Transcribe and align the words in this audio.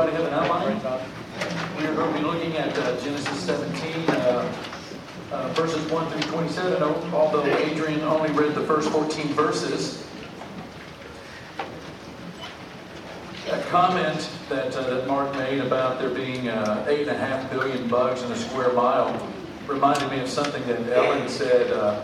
Everybody 0.00 0.24
have 0.24 0.32
an 0.32 0.50
outline? 0.50 1.76
We 1.76 1.86
are 1.86 1.94
going 1.94 2.14
to 2.14 2.18
be 2.18 2.24
looking 2.24 2.56
at 2.56 2.76
uh, 2.78 2.98
Genesis 3.02 3.38
17, 3.40 4.08
uh, 4.08 4.54
uh, 5.30 5.48
verses 5.50 5.90
1 5.90 6.10
through 6.10 6.32
27, 6.32 6.82
although 7.12 7.44
Adrian 7.44 8.00
only 8.04 8.30
read 8.30 8.54
the 8.54 8.62
first 8.62 8.88
14 8.88 9.26
verses. 9.34 10.02
A 13.50 13.60
comment 13.64 14.30
that, 14.48 14.74
uh, 14.74 14.88
that 14.88 15.06
Mark 15.06 15.36
made 15.36 15.60
about 15.60 15.98
there 15.98 16.08
being 16.08 16.48
uh, 16.48 16.86
8.5 16.88 17.50
billion 17.50 17.86
bugs 17.86 18.22
in 18.22 18.32
a 18.32 18.36
square 18.36 18.72
mile 18.72 19.28
reminded 19.66 20.10
me 20.10 20.20
of 20.20 20.30
something 20.30 20.66
that 20.66 20.80
Ellen 20.96 21.28
said 21.28 21.70
uh, 21.74 22.02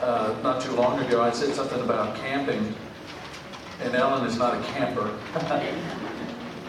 uh, 0.00 0.36
not 0.44 0.62
too 0.62 0.72
long 0.74 1.00
ago. 1.00 1.20
I 1.20 1.32
said 1.32 1.52
something 1.52 1.80
about 1.80 2.14
camping, 2.14 2.72
and 3.80 3.92
Ellen 3.96 4.24
is 4.24 4.38
not 4.38 4.56
a 4.56 4.62
camper. 4.68 5.18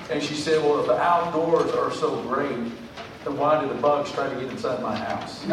and 0.09 0.21
she 0.21 0.35
said, 0.35 0.63
Well, 0.63 0.79
if 0.81 0.87
the 0.87 0.97
outdoors 0.97 1.71
are 1.71 1.91
so 1.91 2.21
great, 2.23 2.71
then 3.23 3.37
why 3.37 3.61
do 3.61 3.67
the 3.67 3.75
bugs 3.75 4.11
try 4.11 4.29
to 4.29 4.35
get 4.39 4.49
inside 4.49 4.81
my 4.81 4.95
house? 4.95 5.45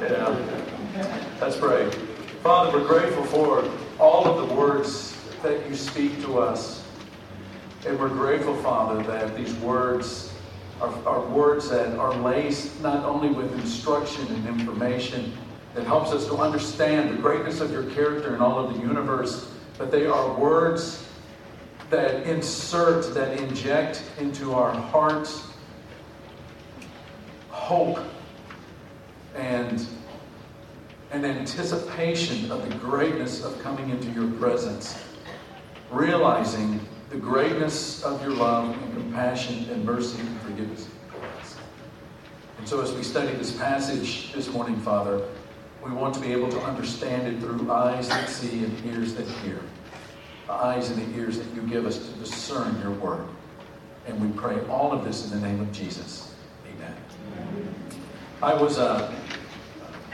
yeah. 0.00 1.38
Let's 1.40 1.56
pray. 1.56 1.90
Father, 2.42 2.78
we're 2.78 2.86
grateful 2.86 3.24
for 3.24 3.70
all 3.98 4.26
of 4.26 4.48
the 4.48 4.54
words 4.54 5.16
that 5.42 5.66
you 5.68 5.74
speak 5.74 6.20
to 6.22 6.38
us. 6.38 6.84
And 7.86 7.98
we're 7.98 8.08
grateful, 8.08 8.54
Father, 8.56 9.02
that 9.04 9.36
these 9.36 9.54
words 9.56 10.32
are, 10.80 10.92
are 11.06 11.20
words 11.26 11.68
that 11.70 11.98
are 11.98 12.14
laced 12.14 12.80
not 12.82 13.04
only 13.04 13.28
with 13.28 13.52
instruction 13.54 14.26
and 14.26 14.46
information 14.46 15.32
that 15.74 15.86
helps 15.86 16.12
us 16.12 16.26
to 16.26 16.36
understand 16.36 17.10
the 17.10 17.20
greatness 17.20 17.60
of 17.60 17.70
your 17.70 17.84
character 17.90 18.34
in 18.34 18.40
all 18.40 18.58
of 18.58 18.74
the 18.74 18.80
universe, 18.80 19.53
but 19.78 19.90
they 19.90 20.06
are 20.06 20.38
words 20.38 21.06
that 21.90 22.26
insert, 22.26 23.14
that 23.14 23.40
inject 23.40 24.02
into 24.18 24.52
our 24.52 24.72
hearts 24.72 25.48
hope 27.50 27.98
and 29.34 29.86
an 31.12 31.24
anticipation 31.24 32.50
of 32.50 32.68
the 32.68 32.74
greatness 32.76 33.42
of 33.42 33.58
coming 33.62 33.90
into 33.90 34.10
your 34.10 34.30
presence, 34.32 34.98
realizing 35.90 36.80
the 37.10 37.16
greatness 37.16 38.02
of 38.02 38.20
your 38.22 38.32
love 38.32 38.76
and 38.82 38.92
compassion 38.92 39.66
and 39.70 39.84
mercy 39.84 40.20
and 40.20 40.40
forgiveness. 40.42 40.88
And 42.58 42.68
so, 42.68 42.80
as 42.80 42.92
we 42.92 43.02
study 43.02 43.32
this 43.34 43.56
passage 43.56 44.32
this 44.32 44.50
morning, 44.52 44.76
Father, 44.80 45.22
we 45.84 45.92
want 45.92 46.14
to 46.14 46.20
be 46.20 46.32
able 46.32 46.48
to 46.48 46.60
understand 46.62 47.28
it 47.28 47.38
through 47.40 47.70
eyes 47.70 48.08
that 48.08 48.28
see 48.28 48.64
and 48.64 48.86
ears 48.86 49.14
that 49.14 49.26
hear. 49.26 49.60
The 50.46 50.52
eyes 50.52 50.90
and 50.90 51.00
the 51.00 51.18
ears 51.18 51.38
that 51.38 51.54
you 51.54 51.62
give 51.62 51.84
us 51.84 51.98
to 51.98 52.12
discern 52.18 52.80
your 52.80 52.92
word. 52.92 53.26
And 54.06 54.20
we 54.20 54.28
pray 54.38 54.58
all 54.66 54.92
of 54.92 55.04
this 55.04 55.30
in 55.30 55.40
the 55.40 55.46
name 55.46 55.60
of 55.60 55.70
Jesus. 55.72 56.34
Amen. 56.66 56.94
I 58.42 58.54
was 58.54 58.78
uh, 58.78 59.14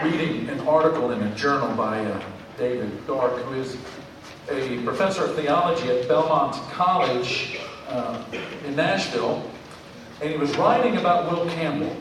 reading 0.03 0.49
an 0.49 0.61
article 0.61 1.13
in 1.13 1.23
a 1.23 1.35
journal 1.37 1.75
by 1.77 2.05
uh, 2.05 2.23
David 2.59 3.07
Dark, 3.07 3.37
who 3.37 3.55
is 3.61 3.77
a 4.49 4.83
professor 4.83 5.25
of 5.25 5.37
theology 5.37 5.89
at 5.89 6.09
Belmont 6.09 6.55
College 6.73 7.59
uh, 7.89 8.25
in 8.67 8.75
Nashville, 8.75 9.49
and 10.21 10.31
he 10.31 10.37
was 10.37 10.57
writing 10.57 10.97
about 10.97 11.31
Will 11.31 11.49
Campbell. 11.51 11.97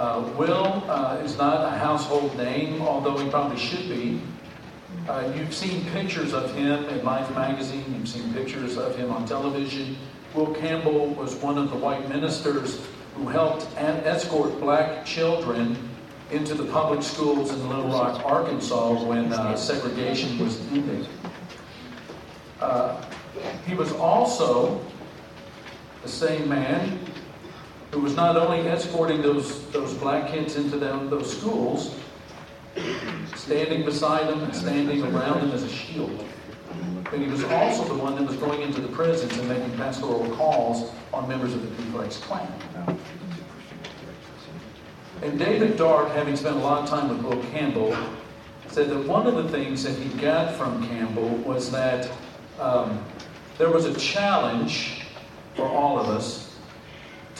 Uh, 0.00 0.22
Will 0.38 0.82
uh, 0.88 1.20
is 1.22 1.36
not 1.36 1.62
a 1.62 1.76
household 1.76 2.34
name, 2.38 2.80
although 2.80 3.18
he 3.18 3.28
probably 3.28 3.58
should 3.58 3.86
be. 3.86 4.18
Uh, 5.06 5.30
you've 5.36 5.52
seen 5.52 5.84
pictures 5.90 6.32
of 6.32 6.54
him 6.54 6.86
in 6.86 7.04
Life 7.04 7.28
magazine, 7.34 7.84
you've 7.94 8.08
seen 8.08 8.32
pictures 8.32 8.78
of 8.78 8.96
him 8.96 9.10
on 9.10 9.26
television. 9.26 9.98
Will 10.32 10.54
Campbell 10.54 11.08
was 11.08 11.34
one 11.34 11.58
of 11.58 11.68
the 11.68 11.76
white 11.76 12.08
ministers 12.08 12.80
who 13.14 13.28
helped 13.28 13.66
escort 13.76 14.58
black 14.58 15.04
children 15.04 15.76
into 16.30 16.54
the 16.54 16.64
public 16.72 17.02
schools 17.02 17.52
in 17.52 17.68
Little 17.68 17.88
Rock, 17.88 18.24
Arkansas 18.24 19.04
when 19.04 19.30
uh, 19.34 19.54
segregation 19.54 20.38
was 20.38 20.58
ending. 20.72 21.06
Uh, 22.58 23.04
he 23.66 23.74
was 23.74 23.92
also 23.92 24.82
the 26.02 26.08
same 26.08 26.48
man 26.48 26.98
who 27.90 28.00
was 28.00 28.14
not 28.14 28.36
only 28.36 28.60
escorting 28.68 29.20
those, 29.22 29.66
those 29.70 29.94
black 29.94 30.30
kids 30.30 30.56
into 30.56 30.76
them, 30.76 31.10
those 31.10 31.36
schools, 31.36 31.96
standing 33.34 33.84
beside 33.84 34.28
them 34.28 34.42
and 34.42 34.54
standing 34.54 35.02
around 35.02 35.40
them 35.40 35.50
as 35.50 35.64
a 35.64 35.68
shield. 35.68 36.24
But 37.04 37.18
he 37.18 37.26
was 37.26 37.42
also 37.44 37.84
the 37.84 38.00
one 38.00 38.14
that 38.14 38.24
was 38.24 38.36
going 38.36 38.62
into 38.62 38.80
the 38.80 38.88
prisons 38.88 39.36
and 39.38 39.48
making 39.48 39.76
pastoral 39.76 40.30
calls 40.36 40.92
on 41.12 41.28
members 41.28 41.52
of 41.52 41.62
the 41.62 41.82
Ku 41.82 41.90
Klux 41.90 42.18
Klan. 42.18 42.48
And 45.22 45.38
David 45.38 45.76
Dark, 45.76 46.10
having 46.10 46.36
spent 46.36 46.56
a 46.56 46.60
lot 46.60 46.84
of 46.84 46.88
time 46.88 47.08
with 47.08 47.22
Will 47.22 47.42
Campbell, 47.50 47.96
said 48.68 48.88
that 48.88 49.04
one 49.06 49.26
of 49.26 49.34
the 49.34 49.48
things 49.48 49.82
that 49.82 49.96
he 49.96 50.08
got 50.20 50.54
from 50.54 50.86
Campbell 50.86 51.28
was 51.28 51.72
that 51.72 52.08
um, 52.60 53.04
there 53.58 53.68
was 53.68 53.84
a 53.84 53.94
challenge 53.98 55.02
for 55.56 55.66
all 55.66 55.98
of 55.98 56.08
us 56.08 56.49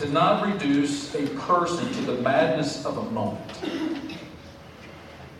to 0.00 0.08
not 0.08 0.46
reduce 0.46 1.14
a 1.14 1.26
person 1.40 1.86
to 1.92 2.00
the 2.00 2.14
madness 2.22 2.86
of 2.86 2.96
a 2.96 3.10
moment. 3.10 3.38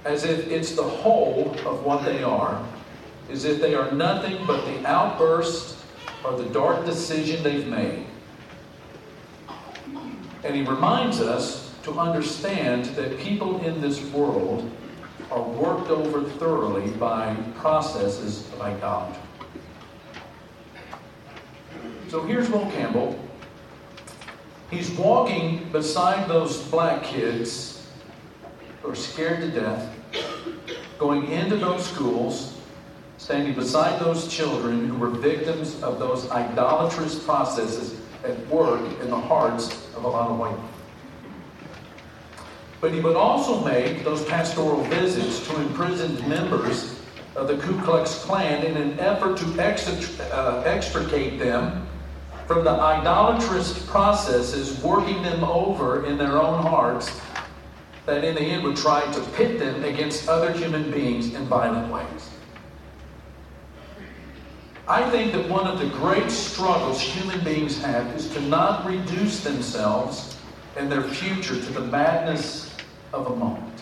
As 0.04 0.25
if 0.25 0.48
it's 0.48 0.72
the 0.72 0.82
whole 0.82 1.56
of 1.65 1.82
what 1.82 2.04
they 2.04 2.22
are, 2.22 2.62
as 3.31 3.47
if 3.47 3.59
they 3.59 3.75
are 3.75 3.91
nothing 3.93 4.44
but 4.47 4.62
the 4.66 4.87
outburst 4.87 5.78
or 6.22 6.37
the 6.37 6.44
dark 6.50 6.84
decision 6.84 7.43
they've 7.43 7.66
made. 7.69 8.04
And 10.44 10.54
he 10.54 10.62
reminds 10.62 11.22
us 11.22 11.75
to 11.84 11.98
understand 11.98 12.84
that 12.97 13.19
people 13.19 13.65
in 13.65 13.81
this 13.81 14.03
world 14.10 14.71
are 15.31 15.42
worked 15.42 15.88
over 15.88 16.22
thoroughly 16.22 16.91
by 16.92 17.34
processes 17.56 18.47
of 18.53 18.60
idolatry. 18.60 19.22
So 22.09 22.22
here's 22.25 22.50
Will 22.50 22.71
Campbell. 22.72 23.19
He's 24.71 24.91
walking 24.93 25.69
beside 25.73 26.29
those 26.29 26.63
black 26.69 27.03
kids 27.03 27.85
who 28.83 28.91
are 28.91 28.95
scared 28.95 29.41
to 29.41 29.51
death, 29.51 29.93
going 30.97 31.29
into 31.33 31.57
those 31.57 31.85
schools, 31.85 32.57
standing 33.19 33.55
beside 33.55 34.01
those 34.01 34.29
children 34.29 34.89
who 34.89 34.97
were 34.97 35.11
victims 35.11 35.83
of 35.83 35.99
those 35.99 36.31
idolatrous 36.31 37.19
processes 37.19 38.01
at 38.25 38.47
work 38.47 38.81
in 39.01 39.11
the 39.11 39.21
hearts 39.21 39.89
of 39.97 40.05
a 40.05 40.09
lot 40.09 40.31
of 40.31 40.39
white 40.39 40.51
people. 40.51 40.69
But 42.81 42.93
he 42.93 43.01
would 43.01 43.17
also 43.17 43.65
make 43.65 44.05
those 44.05 44.25
pastoral 44.25 44.83
visits 44.85 45.47
to 45.49 45.61
imprisoned 45.63 46.27
members 46.29 46.97
of 47.35 47.49
the 47.49 47.57
Ku 47.59 47.77
Klux 47.83 48.25
Klan 48.25 48.65
in 48.65 48.77
an 48.77 49.01
effort 49.01 49.37
to 49.39 50.33
uh, 50.33 50.63
extricate 50.65 51.41
them 51.41 51.89
from 52.50 52.65
the 52.65 52.71
idolatrous 52.71 53.78
processes 53.87 54.77
working 54.83 55.22
them 55.22 55.44
over 55.44 56.05
in 56.05 56.19
their 56.19 56.37
own 56.43 56.61
hearts 56.61 57.21
that 58.06 58.25
in 58.25 58.34
the 58.34 58.41
end 58.41 58.65
would 58.65 58.77
try 58.77 59.00
to 59.12 59.21
pit 59.37 59.56
them 59.61 59.84
against 59.84 60.28
other 60.28 60.50
human 60.50 60.91
beings 60.91 61.33
in 61.33 61.44
violent 61.44 61.93
ways. 61.93 62.28
I 64.89 65.09
think 65.10 65.33
that 65.33 65.49
one 65.49 65.69
of 65.69 65.78
the 65.78 65.87
great 65.91 66.28
struggles 66.28 67.00
human 67.00 67.39
beings 67.44 67.81
have 67.83 68.12
is 68.16 68.28
to 68.31 68.41
not 68.41 68.84
reduce 68.84 69.44
themselves 69.44 70.37
and 70.77 70.91
their 70.91 71.05
future 71.05 71.55
to 71.55 71.72
the 71.72 71.83
madness 71.83 72.75
of 73.12 73.28
a 73.28 73.37
moment. 73.37 73.78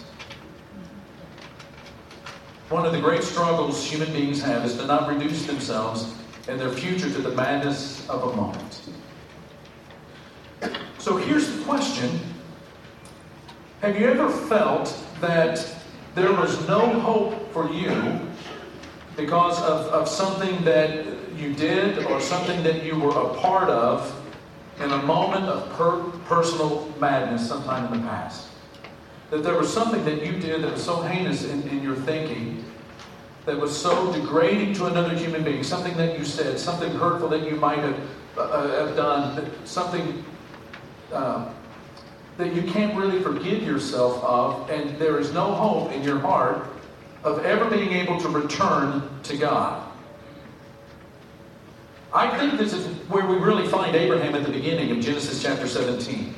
One 2.69 2.84
of 2.84 2.93
the 2.93 3.00
great 3.00 3.25
struggles 3.25 3.82
human 3.82 4.12
beings 4.12 4.43
have 4.43 4.66
is 4.66 4.76
to 4.76 4.84
not 4.84 5.08
reduce 5.08 5.46
themselves 5.46 6.12
and 6.48 6.58
their 6.58 6.70
future 6.70 7.10
to 7.10 7.20
the 7.20 7.30
madness 7.32 8.08
of 8.08 8.32
a 8.32 8.36
moment. 8.36 8.82
So 10.98 11.16
here's 11.16 11.54
the 11.54 11.64
question 11.64 12.20
Have 13.82 13.98
you 14.00 14.08
ever 14.08 14.28
felt 14.30 14.96
that 15.20 15.74
there 16.14 16.32
was 16.32 16.66
no 16.66 16.88
hope 17.00 17.52
for 17.52 17.70
you 17.70 18.20
because 19.16 19.60
of, 19.62 19.86
of 19.88 20.08
something 20.08 20.64
that 20.64 21.06
you 21.36 21.52
did 21.54 22.04
or 22.06 22.20
something 22.20 22.62
that 22.62 22.82
you 22.84 22.98
were 22.98 23.10
a 23.10 23.34
part 23.34 23.68
of 23.68 24.14
in 24.80 24.90
a 24.90 25.02
moment 25.02 25.44
of 25.44 25.70
per- 25.76 26.02
personal 26.26 26.92
madness 26.98 27.46
sometime 27.48 27.92
in 27.92 28.00
the 28.00 28.08
past? 28.08 28.48
That 29.30 29.42
there 29.42 29.58
was 29.58 29.72
something 29.72 30.04
that 30.04 30.24
you 30.24 30.32
did 30.32 30.62
that 30.62 30.72
was 30.72 30.84
so 30.84 31.02
heinous 31.02 31.44
in, 31.44 31.68
in 31.68 31.82
your 31.82 31.96
thinking 31.96 32.64
that 33.48 33.58
was 33.58 33.74
so 33.74 34.12
degrading 34.12 34.74
to 34.74 34.84
another 34.84 35.14
human 35.14 35.42
being, 35.42 35.64
something 35.64 35.96
that 35.96 36.18
you 36.18 36.24
said, 36.24 36.58
something 36.58 36.90
hurtful 36.96 37.30
that 37.30 37.48
you 37.48 37.56
might 37.56 37.78
have, 37.78 37.98
uh, 38.36 38.42
uh 38.42 38.86
have 38.86 38.94
done, 38.94 39.50
something 39.64 40.22
uh, 41.14 41.48
that 42.36 42.54
you 42.54 42.60
can't 42.70 42.94
really 42.94 43.22
forgive 43.22 43.62
yourself 43.62 44.22
of, 44.22 44.68
and 44.68 44.98
there 44.98 45.18
is 45.18 45.32
no 45.32 45.54
hope 45.54 45.90
in 45.92 46.02
your 46.02 46.18
heart 46.18 46.66
of 47.24 47.42
ever 47.46 47.64
being 47.70 47.90
able 47.94 48.20
to 48.20 48.28
return 48.28 49.02
to 49.22 49.34
God. 49.38 49.82
I 52.12 52.36
think 52.36 52.58
this 52.58 52.74
is 52.74 52.86
where 53.08 53.24
we 53.24 53.36
really 53.36 53.66
find 53.66 53.96
Abraham 53.96 54.34
at 54.34 54.44
the 54.44 54.52
beginning 54.52 54.90
of 54.90 55.00
Genesis 55.00 55.42
chapter 55.42 55.66
17. 55.66 56.34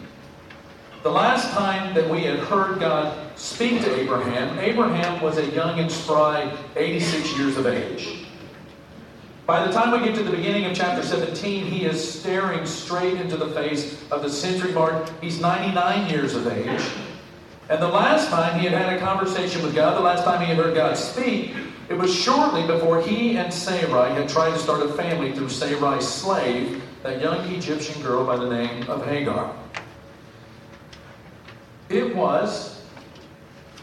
The 1.02 1.10
last 1.10 1.52
time 1.54 1.92
that 1.94 2.08
we 2.08 2.22
had 2.22 2.38
heard 2.38 2.78
God 2.78 3.30
speak 3.40 3.81
to 3.82 3.94
Abraham, 3.98 4.58
Abraham 4.58 5.22
was 5.22 5.38
a 5.38 5.46
young 5.52 5.78
and 5.78 5.90
spry 5.90 6.52
86 6.76 7.38
years 7.38 7.56
of 7.56 7.66
age. 7.66 8.26
By 9.46 9.66
the 9.66 9.72
time 9.72 9.90
we 9.90 10.06
get 10.06 10.14
to 10.16 10.22
the 10.22 10.31
beginning 10.31 10.66
of 10.66 10.76
chapter 10.76 11.02
17, 11.02 11.64
he 11.64 11.84
is 11.87 12.20
staring 12.20 12.64
straight 12.66 13.14
into 13.14 13.37
the 13.37 13.48
face 13.48 14.00
of 14.10 14.22
the 14.22 14.31
century 14.31 14.72
mark. 14.72 15.10
He's 15.20 15.40
99 15.40 16.10
years 16.10 16.34
of 16.34 16.46
age. 16.46 16.82
And 17.70 17.81
the 17.81 17.88
last 17.88 18.28
time 18.28 18.60
he 18.60 18.66
had 18.66 18.75
had 18.75 18.92
a 18.92 19.00
conversation 19.00 19.62
with 19.62 19.75
God, 19.75 19.96
the 19.96 20.02
last 20.02 20.22
time 20.22 20.40
he 20.40 20.46
had 20.46 20.56
heard 20.56 20.75
God 20.75 20.96
speak, 20.96 21.54
it 21.88 21.94
was 21.94 22.14
shortly 22.14 22.66
before 22.66 23.00
he 23.00 23.38
and 23.38 23.52
Sarai 23.52 24.12
had 24.12 24.28
tried 24.28 24.50
to 24.50 24.58
start 24.58 24.82
a 24.82 24.93
family 24.93 25.32
through 25.32 25.48
Sarai's 25.48 26.06
slave, 26.06 26.82
that 27.02 27.20
young 27.20 27.38
Egyptian 27.52 28.00
girl 28.02 28.25
by 28.25 28.36
the 28.36 28.48
name 28.48 28.88
of 28.88 29.04
Hagar. 29.06 29.56
It 31.88 32.14
was 32.14 32.80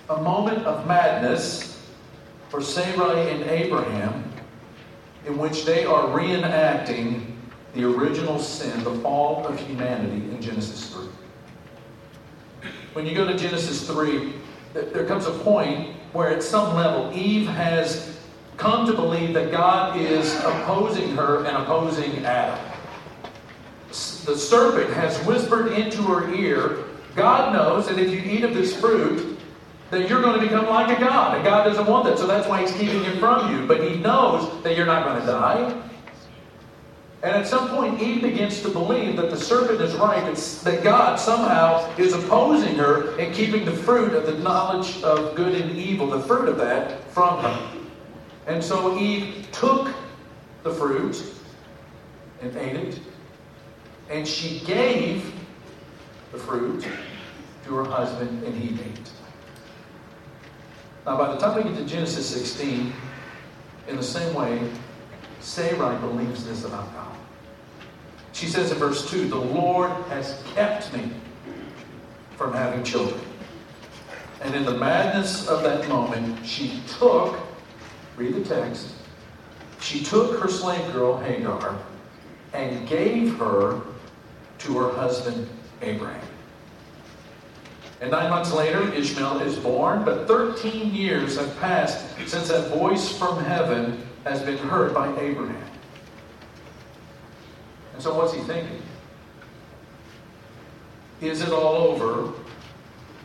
a 0.09 0.21
moment 0.21 0.65
of 0.65 0.87
madness 0.87 1.85
for 2.49 2.61
Sarai 2.61 3.29
and 3.29 3.43
Abraham 3.43 4.23
in 5.25 5.37
which 5.37 5.65
they 5.65 5.85
are 5.85 6.07
reenacting 6.07 7.33
the 7.73 7.83
original 7.83 8.39
sin, 8.39 8.83
the 8.83 8.95
fall 8.99 9.45
of 9.45 9.59
humanity 9.59 10.29
in 10.29 10.41
Genesis 10.41 10.89
3. 10.93 11.07
When 12.93 13.05
you 13.05 13.13
go 13.13 13.27
to 13.27 13.37
Genesis 13.37 13.85
3, 13.85 14.33
there 14.73 15.05
comes 15.05 15.25
a 15.25 15.31
point 15.39 15.95
where 16.13 16.29
at 16.29 16.41
some 16.41 16.75
level 16.75 17.11
Eve 17.13 17.47
has 17.47 18.17
come 18.55 18.87
to 18.87 18.93
believe 18.93 19.33
that 19.33 19.51
God 19.51 19.99
is 19.99 20.33
opposing 20.39 21.15
her 21.15 21.45
and 21.45 21.57
opposing 21.57 22.25
Adam. 22.25 22.59
The 23.89 24.35
serpent 24.37 24.93
has 24.93 25.17
whispered 25.25 25.73
into 25.73 26.01
her 26.03 26.33
ear, 26.33 26.85
God 27.15 27.53
knows 27.53 27.87
that 27.87 27.99
if 27.99 28.11
you 28.11 28.19
eat 28.19 28.43
of 28.43 28.53
this 28.53 28.75
fruit, 28.79 29.26
that 29.91 30.09
you're 30.09 30.21
going 30.21 30.39
to 30.39 30.41
become 30.41 30.67
like 30.67 30.95
a 30.95 30.99
God. 30.99 31.35
And 31.35 31.43
God 31.43 31.63
doesn't 31.63 31.87
want 31.87 32.05
that, 32.05 32.17
so 32.17 32.27
that's 32.27 32.47
why 32.47 32.61
He's 32.61 32.71
keeping 32.73 33.03
it 33.03 33.17
from 33.19 33.53
you. 33.53 33.65
But 33.67 33.83
He 33.83 33.97
knows 33.97 34.61
that 34.63 34.75
you're 34.75 34.85
not 34.85 35.05
going 35.05 35.21
to 35.21 35.27
die. 35.27 35.83
And 37.23 37.35
at 37.35 37.47
some 37.47 37.69
point, 37.69 37.99
Eve 37.99 38.21
begins 38.21 38.61
to 38.61 38.69
believe 38.69 39.15
that 39.17 39.31
the 39.31 39.37
serpent 39.37 39.81
is 39.81 39.95
right, 39.95 40.23
that 40.63 40.83
God 40.83 41.19
somehow 41.19 41.95
is 41.97 42.13
opposing 42.13 42.75
her 42.75 43.17
and 43.17 43.33
keeping 43.33 43.65
the 43.65 43.71
fruit 43.71 44.13
of 44.13 44.27
the 44.27 44.37
knowledge 44.37 45.01
of 45.01 45.35
good 45.35 45.55
and 45.55 45.75
evil, 45.75 46.07
the 46.07 46.21
fruit 46.21 46.47
of 46.47 46.57
that, 46.57 47.03
from 47.11 47.39
her. 47.39 47.69
And 48.45 48.63
so 48.63 48.97
Eve 48.99 49.47
took 49.51 49.93
the 50.63 50.71
fruit 50.71 51.23
and 52.41 52.55
ate 52.55 52.75
it, 52.75 52.99
and 54.09 54.27
she 54.27 54.59
gave 54.59 55.33
the 56.31 56.37
fruit 56.37 56.85
to 57.65 57.75
her 57.75 57.83
husband, 57.83 58.43
and 58.43 58.55
he 58.55 58.75
ate. 58.75 59.11
Now, 61.07 61.17
by 61.17 61.33
the 61.33 61.37
time 61.37 61.55
we 61.55 61.63
get 61.63 61.77
to 61.77 61.85
Genesis 61.85 62.27
16, 62.27 62.91
in 63.87 63.95
the 63.95 64.03
same 64.03 64.33
way, 64.35 64.69
Sarai 65.39 65.97
believes 65.99 66.45
this 66.45 66.65
about 66.65 66.93
God. 66.93 67.15
She 68.33 68.47
says 68.47 68.73
in 68.73 68.77
verse 68.77 69.09
2 69.09 69.29
The 69.29 69.37
Lord 69.37 69.89
has 70.09 70.43
kept 70.53 70.91
me 70.91 71.09
from 72.35 72.51
having 72.51 72.83
children. 72.83 73.21
And 74.41 74.53
in 74.53 74.65
the 74.65 74.77
madness 74.77 75.47
of 75.47 75.63
that 75.63 75.87
moment, 75.87 76.45
she 76.45 76.81
took, 76.99 77.39
read 78.17 78.35
the 78.35 78.43
text, 78.43 78.89
she 79.79 80.03
took 80.03 80.41
her 80.41 80.49
slave 80.49 80.91
girl 80.91 81.17
Hagar 81.19 81.77
and 82.51 82.85
gave 82.85 83.37
her 83.37 83.79
to 84.59 84.77
her 84.77 84.91
husband 84.91 85.47
Abraham. 85.81 86.21
And 87.99 88.11
nine 88.11 88.29
months 88.29 88.53
later, 88.53 88.93
Ishmael 88.93 89.39
is 89.39 89.57
born, 89.57 90.05
but 90.05 90.27
13 90.27 90.93
years 90.93 91.37
have 91.37 91.59
passed 91.59 92.05
since 92.27 92.49
that 92.49 92.69
voice 92.69 93.17
from 93.17 93.43
heaven 93.43 94.05
has 94.23 94.41
been 94.43 94.57
heard 94.57 94.93
by 94.93 95.09
Abraham. 95.19 95.63
And 97.93 98.01
so, 98.01 98.15
what's 98.15 98.33
he 98.33 98.41
thinking? 98.41 98.81
Is 101.21 101.41
it 101.41 101.49
all 101.49 101.75
over 101.75 102.33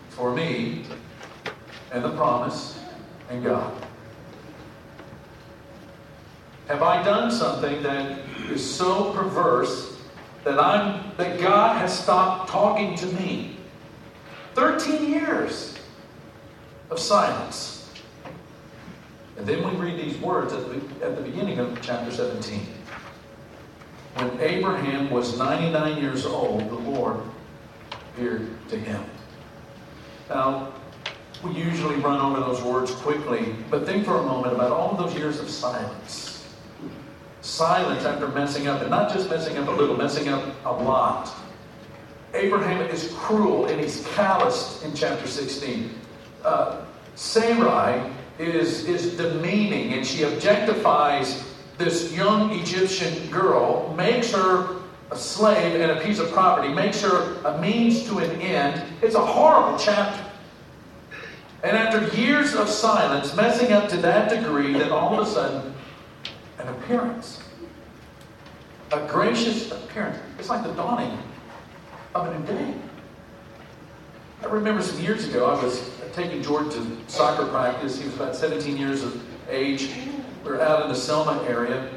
for 0.09 0.35
me 0.35 0.85
and 1.93 2.03
the 2.03 2.11
promise 2.13 2.81
and 3.29 3.45
God? 3.45 3.71
Have 6.69 6.83
I 6.83 7.03
done 7.03 7.31
something 7.31 7.83
that 7.83 8.21
is 8.51 8.65
so 8.65 9.13
perverse 9.13 9.99
that 10.45 10.59
I'm 10.59 11.15
that 11.19 11.39
God 11.39 11.77
has 11.77 11.97
stopped 11.97 12.49
talking 12.49 12.95
to 12.97 13.07
me? 13.07 13.59
13 14.55 15.11
years 15.11 15.79
of 16.91 16.99
silence. 16.99 17.91
And 19.37 19.47
then 19.47 19.67
we 19.69 19.75
read 19.77 19.99
these 19.99 20.19
words 20.19 20.53
at 20.53 20.65
the, 20.69 21.05
at 21.05 21.17
the 21.17 21.23
beginning 21.23 21.59
of 21.59 21.81
chapter 21.83 22.13
17. 22.13 22.67
When 24.15 24.41
Abraham 24.41 25.11
was 25.11 25.39
99 25.39 26.03
years 26.03 26.27
old, 26.27 26.69
the 26.69 26.75
Lord 26.75 27.21
appeared 27.93 28.49
to 28.69 28.79
him. 28.79 29.03
Now, 30.29 30.73
we 31.43 31.53
usually 31.53 31.97
run 31.97 32.21
over 32.21 32.41
those 32.41 32.63
words 32.63 32.93
quickly, 32.93 33.55
but 33.71 33.87
think 33.87 34.05
for 34.05 34.19
a 34.19 34.23
moment 34.23 34.55
about 34.55 34.71
all 34.71 34.95
those 34.95 35.15
years 35.15 35.41
of 35.41 35.49
silence. 35.49 36.47
Silence 37.41 38.05
after 38.05 38.29
messing 38.29 38.69
up, 38.69 38.81
and 38.83 38.91
not 38.91 39.13
just 39.13 39.29
messing 39.29 39.57
up 39.57 39.67
a 39.67 39.71
little, 39.73 39.97
messing 39.97 40.29
up 40.29 40.45
a 40.65 40.71
lot. 40.71 41.35
Abraham 42.35 42.83
is 42.91 43.13
cruel 43.17 43.67
and 43.67 43.81
he's 43.81 44.07
calloused 44.15 44.83
in 44.85 44.95
chapter 44.95 45.27
16. 45.27 45.91
Uh, 46.45 46.85
Sarai 47.15 48.11
is, 48.39 48.87
is 48.87 49.17
demeaning 49.17 49.93
and 49.93 50.07
she 50.07 50.23
objectifies 50.23 51.47
this 51.77 52.13
young 52.13 52.51
Egyptian 52.53 53.31
girl, 53.31 53.93
makes 53.97 54.33
her 54.33 54.77
a 55.11 55.17
slave 55.17 55.79
and 55.79 55.91
a 55.91 56.01
piece 56.01 56.19
of 56.19 56.31
property, 56.31 56.73
makes 56.73 57.03
her 57.03 57.37
a 57.45 57.61
means 57.61 58.05
to 58.09 58.19
an 58.19 58.41
end. 58.41 58.83
It's 59.03 59.15
a 59.15 59.25
horrible 59.25 59.79
chapter. 59.79 60.25
And 61.63 61.77
after 61.77 62.17
years 62.17 62.55
of 62.55 62.69
silence, 62.69 63.37
messing 63.37 63.73
up 63.73 63.89
to 63.91 63.97
that 63.99 64.31
degree, 64.31 64.73
then 64.73 64.91
all 64.91 65.19
of 65.19 65.27
a 65.27 65.31
sudden, 65.31 65.75
an 66.59 66.69
appearance. 66.69 67.43
A 68.91 69.07
gracious 69.07 69.71
appearance. 69.71 70.19
It's 70.39 70.49
like 70.49 70.65
the 70.65 70.73
dawning 70.73 71.17
of 72.15 72.29
a 72.29 72.39
new 72.39 72.47
day. 72.47 72.75
I 74.43 74.47
remember 74.47 74.83
some 74.83 75.01
years 75.01 75.27
ago, 75.29 75.47
I 75.47 75.63
was 75.63 75.91
taking 76.13 76.43
Jordan 76.43 76.71
to 76.71 77.11
soccer 77.11 77.47
practice. 77.47 77.99
He 77.99 78.05
was 78.05 78.15
about 78.17 78.37
17 78.37 78.77
years 78.77 79.03
of 79.03 79.23
age. 79.49 79.91
We 80.45 80.51
were 80.51 80.61
out 80.61 80.83
in 80.83 80.89
the 80.89 80.95
Selma 80.95 81.43
area. 81.45 81.91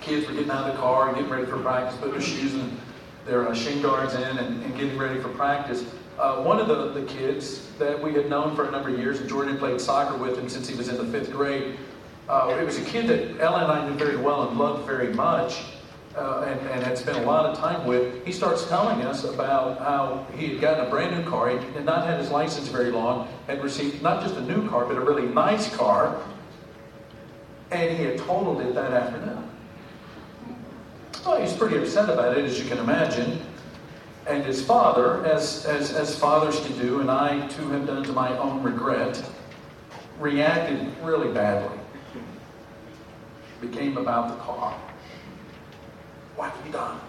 Kids 0.00 0.26
were 0.26 0.34
getting 0.34 0.50
out 0.50 0.68
of 0.68 0.74
the 0.74 0.80
car 0.80 1.08
and 1.08 1.16
getting 1.16 1.30
ready 1.30 1.46
for 1.46 1.58
practice, 1.58 1.96
putting 1.98 2.12
their 2.12 2.22
shoes 2.22 2.54
and 2.54 2.78
their 3.26 3.48
uh, 3.48 3.54
shin 3.54 3.80
guards 3.80 4.14
in 4.14 4.22
and, 4.22 4.62
and, 4.62 4.76
getting 4.76 4.98
ready 4.98 5.20
for 5.20 5.28
practice. 5.30 5.84
Uh, 6.18 6.42
one 6.42 6.58
of 6.58 6.66
the, 6.66 6.92
the 6.92 7.06
kids 7.06 7.68
that 7.78 8.00
we 8.00 8.12
had 8.12 8.28
known 8.28 8.54
for 8.54 8.66
a 8.66 8.70
number 8.70 8.90
of 8.90 8.98
years, 8.98 9.20
and 9.20 9.28
Jordan 9.28 9.52
had 9.52 9.60
played 9.60 9.80
soccer 9.80 10.16
with 10.16 10.36
him 10.36 10.48
since 10.48 10.68
he 10.68 10.74
was 10.74 10.88
in 10.88 10.96
the 10.96 11.04
fifth 11.04 11.32
grade, 11.32 11.78
uh, 12.28 12.56
it 12.60 12.64
was 12.64 12.78
a 12.78 12.84
kid 12.84 13.06
that 13.06 13.40
Ellen 13.40 13.62
and 13.62 13.72
I 13.72 13.88
knew 13.88 13.94
very 13.94 14.16
well 14.16 14.48
and 14.48 14.58
loved 14.58 14.86
very 14.86 15.12
much. 15.14 15.62
Uh, 16.16 16.44
and, 16.46 16.60
and, 16.68 16.82
had 16.82 16.98
spent 16.98 17.16
a 17.16 17.22
lot 17.22 17.46
of 17.46 17.56
time 17.56 17.86
with, 17.86 18.22
he 18.26 18.32
starts 18.32 18.66
telling 18.68 19.00
us 19.00 19.24
about 19.24 19.78
how 19.78 20.26
he 20.36 20.48
had 20.48 20.60
gotten 20.60 20.84
a 20.84 20.90
brand 20.90 21.16
new 21.16 21.30
car. 21.30 21.48
He 21.48 21.56
had 21.72 21.86
not 21.86 22.06
had 22.06 22.20
his 22.20 22.30
license 22.30 22.68
very 22.68 22.90
long, 22.90 23.28
had 23.46 23.64
received 23.64 24.02
not 24.02 24.22
just 24.22 24.34
a 24.36 24.42
new 24.42 24.68
car, 24.68 24.84
but 24.84 24.98
a 24.98 25.00
really 25.00 25.26
nice 25.26 25.74
car 25.74 26.22
and 27.72 27.96
he 27.96 28.04
had 28.04 28.18
totaled 28.18 28.60
it 28.60 28.74
that 28.74 28.92
afternoon. 28.92 29.48
Well, 31.24 31.40
he's 31.40 31.54
pretty 31.54 31.78
upset 31.78 32.10
about 32.10 32.36
it, 32.36 32.44
as 32.44 32.58
you 32.58 32.68
can 32.68 32.78
imagine. 32.78 33.40
And 34.26 34.44
his 34.44 34.64
father, 34.64 35.24
as, 35.24 35.64
as, 35.66 35.92
as 35.92 36.18
fathers 36.18 36.60
can 36.64 36.78
do, 36.78 37.00
and 37.00 37.10
I 37.10 37.46
too 37.48 37.68
have 37.70 37.86
done 37.86 38.04
to 38.04 38.12
my 38.12 38.36
own 38.38 38.62
regret, 38.62 39.22
reacted 40.18 40.86
really 41.02 41.32
badly. 41.32 41.78
Became 43.60 43.96
about 43.96 44.28
the 44.28 44.36
car. 44.42 44.78
What 46.42 46.50
have 46.50 46.66
you 46.66 46.72
done? 46.72 47.00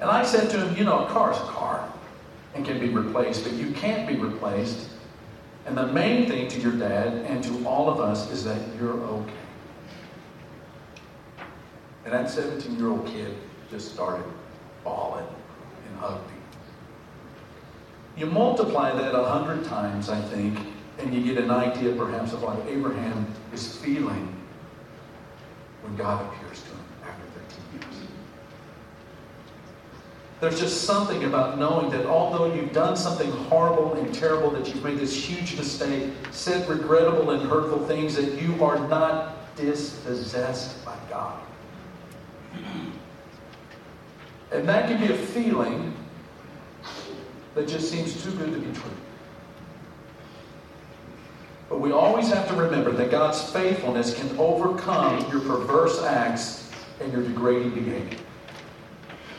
And 0.00 0.08
I 0.08 0.24
said 0.24 0.48
to 0.50 0.56
him, 0.64 0.76
You 0.76 0.84
know, 0.84 1.04
a 1.04 1.08
car 1.08 1.32
is 1.32 1.38
a 1.38 1.42
car 1.42 1.92
and 2.54 2.64
can 2.64 2.78
be 2.78 2.90
replaced, 2.90 3.42
but 3.42 3.54
you 3.54 3.72
can't 3.72 4.06
be 4.06 4.14
replaced 4.14 4.88
and 5.66 5.76
the 5.76 5.88
main 5.88 6.28
thing 6.28 6.46
to 6.46 6.60
your 6.60 6.72
dad 6.72 7.08
and 7.26 7.42
to 7.42 7.66
all 7.66 7.88
of 7.88 7.98
us 7.98 8.30
is 8.30 8.44
that 8.44 8.60
you're 8.78 8.92
okay. 8.92 9.32
And 12.04 12.14
that 12.14 12.30
17 12.30 12.76
year 12.78 12.88
old 12.88 13.04
kid 13.04 13.34
just 13.68 13.92
started 13.92 14.24
bawling 14.84 15.26
and 15.88 15.98
hugged 15.98 16.24
me. 16.28 16.36
You 18.16 18.26
multiply 18.26 18.94
that 18.94 19.12
a 19.12 19.24
hundred 19.24 19.64
times, 19.64 20.08
I 20.08 20.20
think, 20.20 20.56
and 21.00 21.12
you 21.12 21.24
get 21.24 21.42
an 21.42 21.50
idea 21.50 21.96
perhaps 21.96 22.32
of 22.32 22.44
what 22.44 22.64
Abraham 22.68 23.26
is 23.52 23.76
feeling 23.78 24.32
when 25.82 25.96
God 25.96 26.24
appears 26.26 26.62
to 26.62 26.68
him 26.68 26.84
after 27.04 27.24
13 27.40 27.80
years. 27.80 28.08
There's 30.38 30.60
just 30.60 30.82
something 30.82 31.24
about 31.24 31.58
knowing 31.58 31.90
that 31.90 32.04
although 32.04 32.52
you've 32.52 32.72
done 32.72 32.94
something 32.96 33.30
horrible 33.30 33.94
and 33.94 34.14
terrible, 34.14 34.50
that 34.50 34.68
you've 34.68 34.84
made 34.84 34.98
this 34.98 35.14
huge 35.14 35.56
mistake, 35.56 36.12
said 36.30 36.68
regrettable 36.68 37.30
and 37.30 37.48
hurtful 37.48 37.86
things, 37.86 38.16
that 38.16 38.40
you 38.40 38.62
are 38.62 38.78
not 38.88 39.56
dispossessed 39.56 40.84
by 40.84 40.96
God. 41.08 41.40
And 44.52 44.68
that 44.68 44.88
can 44.88 45.00
be 45.00 45.12
a 45.12 45.16
feeling 45.16 45.94
that 47.54 47.66
just 47.66 47.90
seems 47.90 48.22
too 48.22 48.30
good 48.32 48.52
to 48.52 48.58
be 48.58 48.72
true. 48.78 48.90
But 51.70 51.80
we 51.80 51.92
always 51.92 52.30
have 52.30 52.46
to 52.48 52.54
remember 52.54 52.92
that 52.92 53.10
God's 53.10 53.42
faithfulness 53.50 54.14
can 54.14 54.38
overcome 54.38 55.30
your 55.32 55.40
perverse 55.40 56.02
acts 56.02 56.70
and 57.00 57.12
your 57.12 57.22
degrading 57.22 57.70
behavior. 57.70 58.18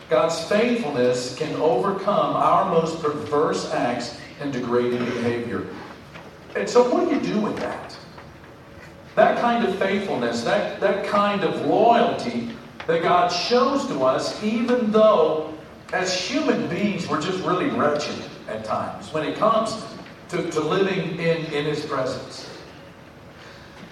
God's 0.09 0.41
faithfulness 0.45 1.35
can 1.35 1.53
overcome 1.55 2.35
our 2.35 2.69
most 2.71 3.01
perverse 3.01 3.71
acts 3.73 4.17
and 4.39 4.53
degrading 4.53 5.03
behavior. 5.03 5.67
And 6.55 6.67
so, 6.67 6.89
what 6.89 7.09
do 7.09 7.15
you 7.15 7.21
do 7.21 7.41
with 7.41 7.57
that? 7.57 7.97
That 9.15 9.39
kind 9.39 9.65
of 9.65 9.77
faithfulness, 9.77 10.43
that, 10.43 10.79
that 10.79 11.05
kind 11.05 11.43
of 11.43 11.65
loyalty 11.65 12.51
that 12.85 13.01
God 13.01 13.27
shows 13.27 13.85
to 13.87 14.05
us, 14.05 14.41
even 14.43 14.91
though 14.91 15.53
as 15.91 16.13
human 16.13 16.67
beings 16.69 17.07
we're 17.07 17.21
just 17.21 17.43
really 17.43 17.69
wretched 17.69 18.15
at 18.47 18.63
times 18.63 19.13
when 19.13 19.25
it 19.25 19.37
comes 19.37 19.83
to, 20.29 20.49
to 20.51 20.59
living 20.59 21.19
in, 21.19 21.45
in 21.53 21.65
His 21.65 21.85
presence. 21.85 22.46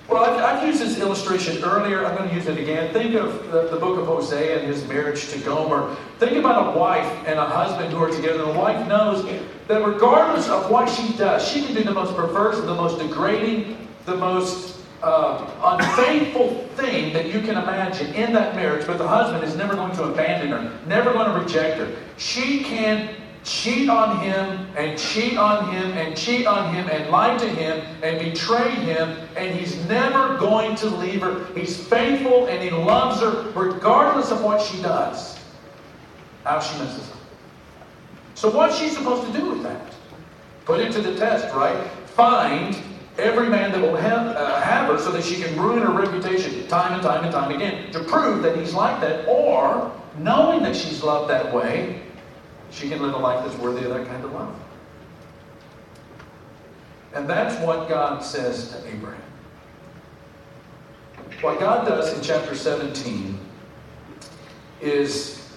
Well, 0.07 0.23
I've, 0.23 0.39
I've, 0.39 0.67
used 0.67 0.81
this 0.81 0.99
illustration 0.99 1.63
earlier. 1.63 2.05
I'm 2.05 2.15
going 2.15 2.29
to 2.29 2.35
use 2.35 2.45
it 2.45 2.59
again. 2.59 2.93
Think 2.93 3.15
of 3.15 3.51
the, 3.51 3.69
the, 3.69 3.77
book 3.77 3.97
of 3.97 4.05
Hosea 4.05 4.59
and 4.59 4.67
his 4.67 4.87
marriage 4.87 5.29
to 5.29 5.39
Gomer. 5.39 5.95
Think 6.19 6.33
about 6.37 6.75
a 6.75 6.79
wife 6.79 7.11
and 7.25 7.39
a 7.39 7.45
husband 7.45 7.91
who 7.91 8.03
are 8.03 8.11
together. 8.11 8.45
The 8.45 8.59
wife 8.59 8.87
knows 8.87 9.25
that 9.67 9.83
regardless 9.83 10.47
of 10.47 10.69
what 10.69 10.89
she 10.89 11.13
does, 11.17 11.47
she 11.47 11.65
can 11.65 11.73
do 11.73 11.83
the 11.83 11.93
most 11.93 12.15
perverse, 12.15 12.57
the 12.57 12.75
most 12.75 12.99
degrading, 12.99 13.87
the 14.05 14.15
most 14.15 14.79
uh, 15.01 15.49
unfaithful 15.63 16.67
thing 16.75 17.11
that 17.13 17.25
you 17.27 17.41
can 17.41 17.57
imagine 17.57 18.13
in 18.13 18.31
that 18.33 18.55
marriage, 18.55 18.85
but 18.85 18.99
the 18.99 19.07
husband 19.07 19.43
is 19.43 19.55
never 19.55 19.75
going 19.75 19.95
to 19.95 20.03
abandon 20.03 20.49
her, 20.49 20.79
never 20.87 21.13
going 21.13 21.31
to 21.31 21.39
reject 21.39 21.79
her. 21.79 21.91
She 22.17 22.63
can 22.63 23.15
cheat 23.45 23.89
on 23.89 24.19
him 24.19 24.67
and 24.75 24.97
cheat 24.97 25.37
on 25.37 25.71
him 25.71 25.91
and 25.91 26.17
cheat 26.17 26.47
on 26.47 26.73
him 26.73 26.89
and 26.89 27.09
lie 27.11 27.37
to 27.37 27.47
him 27.47 27.79
and 28.01 28.19
betray 28.19 28.71
him, 28.71 29.17
and 29.37 29.57
he's 29.57 29.77
never 29.85 30.35
going 30.37 30.75
to 30.77 30.87
leave 30.87 31.21
her. 31.21 31.45
He's 31.53 31.77
faithful 31.77 32.47
and 32.47 32.61
he 32.61 32.71
loves 32.71 33.21
her 33.21 33.51
regardless 33.51 34.31
of 34.31 34.43
what 34.43 34.61
she 34.61 34.81
does, 34.81 35.39
how 36.43 36.59
she 36.59 36.77
messes 36.79 37.09
up. 37.11 37.17
So, 38.33 38.49
what's 38.49 38.77
she 38.77 38.89
supposed 38.89 39.31
to 39.31 39.39
do 39.39 39.51
with 39.51 39.63
that? 39.63 39.93
Put 40.65 40.79
it 40.79 40.91
to 40.93 41.01
the 41.01 41.15
test, 41.15 41.53
right? 41.55 41.87
Find 42.07 42.75
every 43.19 43.47
man 43.47 43.71
that 43.71 43.81
will 43.81 43.95
have, 43.95 44.35
uh, 44.35 44.59
have 44.59 44.89
her 44.89 44.97
so 44.97 45.11
that 45.11 45.23
she 45.23 45.41
can 45.41 45.57
ruin 45.59 45.83
her 45.83 45.91
reputation 45.91 46.67
time 46.67 46.93
and 46.93 47.01
time 47.03 47.23
and 47.23 47.31
time 47.31 47.51
again 47.51 47.91
to 47.91 48.03
prove 48.03 48.41
that 48.41 48.57
he's 48.57 48.73
like 48.73 48.99
that, 49.01 49.27
or 49.27 49.91
knowing 50.17 50.63
that 50.63 50.75
she's 50.75 51.03
loved 51.03 51.29
that 51.29 51.53
way, 51.53 52.01
she 52.75 52.89
can 52.89 53.01
live 53.01 53.13
a 53.13 53.17
life 53.17 53.43
that's 53.45 53.57
worthy 53.59 53.85
of 53.85 53.89
that 53.91 54.05
kind 54.07 54.23
of 54.23 54.33
love. 54.33 54.53
And 57.13 57.29
that's 57.29 57.59
what 57.65 57.87
God 57.87 58.21
says 58.21 58.69
to 58.71 58.87
Abraham. 58.89 59.21
What 61.39 61.59
God 61.59 61.87
does 61.87 62.13
in 62.13 62.21
chapter 62.21 62.53
17 62.53 63.39
is, 64.81 65.49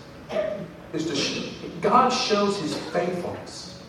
is 0.92 1.06
to 1.06 1.16
sh- 1.16 1.52
God 1.80 2.10
shows 2.10 2.60
his 2.60 2.76
faithfulness. 2.76 3.82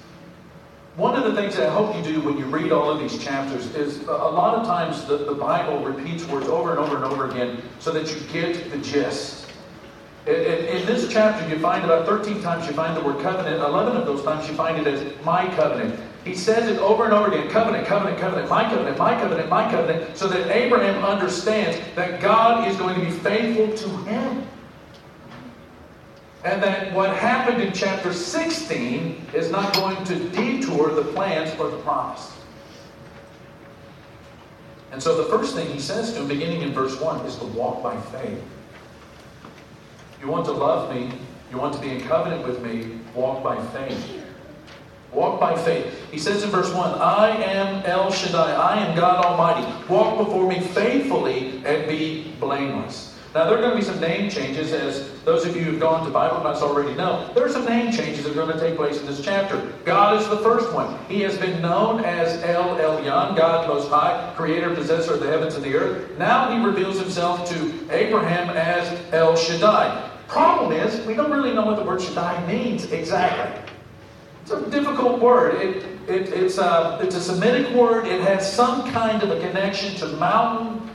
One 0.95 1.15
of 1.15 1.23
the 1.23 1.39
things 1.39 1.55
that 1.55 1.69
I 1.69 1.73
hope 1.73 1.95
you 1.95 2.01
do 2.01 2.21
when 2.21 2.37
you 2.37 2.45
read 2.45 2.71
all 2.71 2.89
of 2.89 2.99
these 2.99 3.23
chapters 3.23 3.73
is 3.75 4.07
uh, 4.07 4.11
a 4.11 4.31
lot 4.31 4.55
of 4.55 4.65
times 4.65 5.05
the, 5.05 5.17
the 5.17 5.35
Bible 5.35 5.83
repeats 5.83 6.25
words 6.25 6.47
over 6.47 6.71
and 6.71 6.79
over 6.79 6.95
and 6.95 7.05
over 7.05 7.29
again 7.29 7.61
so 7.79 7.91
that 7.91 8.13
you 8.13 8.19
get 8.33 8.71
the 8.71 8.77
gist. 8.79 9.48
In, 10.25 10.85
this 10.85 11.11
chapter, 11.11 11.47
you 11.47 11.57
find 11.59 11.83
about 11.85 12.05
13 12.05 12.41
times 12.41 12.67
you 12.67 12.73
find 12.73 12.95
the 12.95 13.01
word 13.01 13.21
covenant. 13.21 13.61
11 13.61 13.97
of 13.97 14.05
those 14.05 14.23
times 14.23 14.47
you 14.47 14.55
find 14.55 14.77
it 14.77 14.87
as 14.87 15.13
my 15.23 15.47
covenant. 15.55 15.99
He 16.25 16.35
says 16.35 16.67
it 16.67 16.77
over 16.79 17.05
and 17.05 17.13
over 17.13 17.31
again 17.31 17.49
covenant, 17.49 17.87
covenant, 17.87 18.19
covenant, 18.19 18.49
my 18.49 18.63
covenant, 18.63 18.97
my 18.97 19.15
covenant, 19.15 19.49
my 19.49 19.71
covenant, 19.71 20.17
so 20.17 20.27
that 20.27 20.51
Abraham 20.51 21.03
understands 21.03 21.79
that 21.95 22.21
God 22.21 22.67
is 22.67 22.75
going 22.75 22.95
to 22.95 23.01
be 23.01 23.11
faithful 23.11 23.75
to 23.75 23.97
him. 24.03 24.45
And 26.43 26.61
that 26.63 26.93
what 26.93 27.15
happened 27.15 27.61
in 27.61 27.73
chapter 27.73 28.13
16 28.13 29.27
is 29.33 29.49
not 29.49 29.73
going 29.73 30.03
to 30.05 30.29
detour 30.29 30.93
the 30.93 31.03
plans 31.13 31.57
or 31.59 31.69
the 31.69 31.77
promise. 31.77 32.33
And 34.91 35.01
so 35.01 35.21
the 35.21 35.29
first 35.29 35.55
thing 35.55 35.71
he 35.71 35.79
says 35.79 36.13
to 36.13 36.21
him, 36.21 36.27
beginning 36.27 36.61
in 36.61 36.73
verse 36.73 36.99
1, 36.99 37.25
is 37.25 37.37
to 37.37 37.45
walk 37.45 37.83
by 37.83 37.99
faith. 38.01 38.41
You 40.21 40.27
want 40.27 40.45
to 40.45 40.51
love 40.51 40.93
me, 40.93 41.11
you 41.49 41.57
want 41.57 41.73
to 41.75 41.79
be 41.81 41.89
in 41.89 42.01
covenant 42.01 42.45
with 42.45 42.61
me, 42.61 42.99
walk 43.15 43.41
by 43.43 43.63
faith. 43.67 44.23
Walk 45.11 45.39
by 45.39 45.57
faith. 45.57 46.11
He 46.11 46.19
says 46.19 46.43
in 46.43 46.49
verse 46.49 46.71
1, 46.73 46.99
I 46.99 47.29
am 47.43 47.83
El 47.85 48.11
Shaddai, 48.11 48.53
I 48.53 48.85
am 48.85 48.95
God 48.95 49.25
Almighty. 49.25 49.65
Walk 49.91 50.17
before 50.17 50.47
me 50.47 50.59
faithfully 50.59 51.63
and 51.65 51.87
be 51.87 52.33
blameless. 52.39 53.15
Now, 53.33 53.45
there 53.45 53.59
are 53.59 53.61
going 53.61 53.71
to 53.71 53.77
be 53.77 53.83
some 53.83 53.99
name 53.99 54.27
changes, 54.27 54.73
as 54.73 55.07
those 55.23 55.45
of 55.45 55.55
you 55.55 55.61
who've 55.61 55.79
gone 55.79 56.03
to 56.03 56.11
Bible 56.11 56.37
class 56.41 56.63
already 56.63 56.95
know. 56.95 57.31
There 57.35 57.45
are 57.45 57.49
some 57.49 57.65
name 57.65 57.91
changes 57.91 58.23
that 58.23 58.31
are 58.31 58.33
going 58.33 58.51
to 58.51 58.59
take 58.59 58.75
place 58.75 58.99
in 58.99 59.05
this 59.05 59.23
chapter. 59.23 59.71
God 59.85 60.19
is 60.19 60.27
the 60.29 60.37
first 60.37 60.73
one. 60.73 60.97
He 61.07 61.21
has 61.21 61.37
been 61.37 61.61
known 61.61 62.03
as 62.03 62.41
El 62.41 62.75
Elyon, 62.77 63.37
God 63.37 63.67
Most 63.67 63.87
High, 63.89 64.33
creator, 64.35 64.73
possessor 64.73 65.13
of 65.13 65.19
the 65.19 65.27
heavens 65.27 65.53
and 65.53 65.63
the 65.63 65.75
earth. 65.75 66.17
Now 66.17 66.51
he 66.51 66.65
reveals 66.65 66.99
himself 66.99 67.47
to 67.49 67.87
Abraham 67.91 68.49
as 68.49 68.99
El 69.13 69.35
Shaddai. 69.35 70.08
Problem 70.29 70.71
is, 70.71 71.05
we 71.05 71.13
don't 71.13 71.31
really 71.31 71.53
know 71.53 71.65
what 71.65 71.75
the 71.75 71.83
word 71.83 72.01
Shaddai 72.01 72.47
means 72.47 72.91
exactly. 72.91 73.73
It's 74.43 74.51
a 74.51 74.69
difficult 74.69 75.19
word. 75.19 75.55
It, 75.55 75.77
it, 76.07 76.33
it's, 76.33 76.57
a, 76.57 76.99
it's 77.01 77.15
a 77.15 77.21
Semitic 77.21 77.75
word. 77.75 78.07
It 78.07 78.21
has 78.21 78.51
some 78.51 78.89
kind 78.91 79.21
of 79.21 79.31
a 79.31 79.39
connection 79.41 79.95
to 79.95 80.07
mountain 80.15 80.89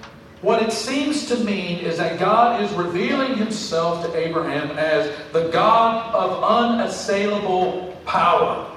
what 0.45 0.63
it 0.63 0.73
seems 0.73 1.25
to 1.29 1.39
mean 1.39 1.79
is 1.79 1.97
that 1.97 2.19
God 2.19 2.63
is 2.63 2.71
revealing 2.73 3.35
himself 3.35 4.05
to 4.05 4.15
Abraham 4.15 4.77
as 4.77 5.11
the 5.33 5.49
God 5.49 6.15
of 6.15 6.45
unassailable 6.45 7.97
power, 8.05 8.71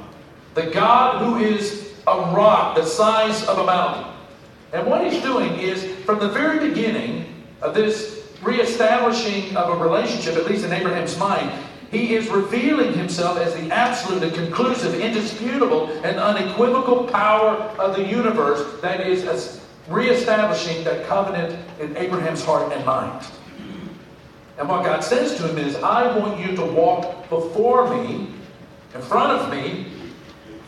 the 0.54 0.68
God 0.68 1.22
who 1.22 1.44
is 1.44 1.94
a 2.08 2.16
rock 2.34 2.78
the 2.78 2.86
size 2.86 3.46
of 3.50 3.58
a 3.58 3.66
mountain. 3.66 4.14
And 4.72 4.88
what 4.88 5.12
he's 5.12 5.22
doing 5.22 5.60
is, 5.60 5.84
from 6.06 6.20
the 6.20 6.30
very 6.30 6.70
beginning 6.70 7.44
of 7.62 7.74
this 7.74 8.17
reestablishing 8.42 9.56
of 9.56 9.70
a 9.70 9.84
relationship, 9.84 10.36
at 10.36 10.46
least 10.46 10.66
in 10.66 10.74
Abraham's 10.74 11.18
mind, 11.18 11.52
he 11.92 12.16
is 12.16 12.28
revealing 12.28 12.94
himself 12.94 13.38
as 13.38 13.54
the 13.56 13.74
absolute 13.74 14.22
and 14.22 14.34
conclusive, 14.34 15.00
indisputable, 15.00 15.90
and 16.04 16.18
unequivocal 16.18 17.06
power 17.06 17.56
of 17.80 17.96
the 17.96 18.06
universe 18.06 18.82
that 18.82 19.00
is 19.00 19.62
reestablishing 19.88 20.84
that 20.84 21.06
covenant 21.08 21.58
in 21.80 21.96
Abraham's 21.96 22.44
heart 22.44 22.74
and 22.74 22.86
mind. 22.86 23.26
And 24.58 24.68
what 24.68 24.84
God 24.84 25.04
says 25.04 25.36
to 25.38 25.48
him 25.48 25.58
is, 25.58 25.76
I 25.78 26.18
want 26.18 26.40
you 26.40 26.56
to 26.58 26.66
walk 26.66 27.30
before 27.30 27.96
me, 27.96 28.28
in 28.94 29.02
front 29.02 29.40
of 29.40 29.50
me, 29.52 29.88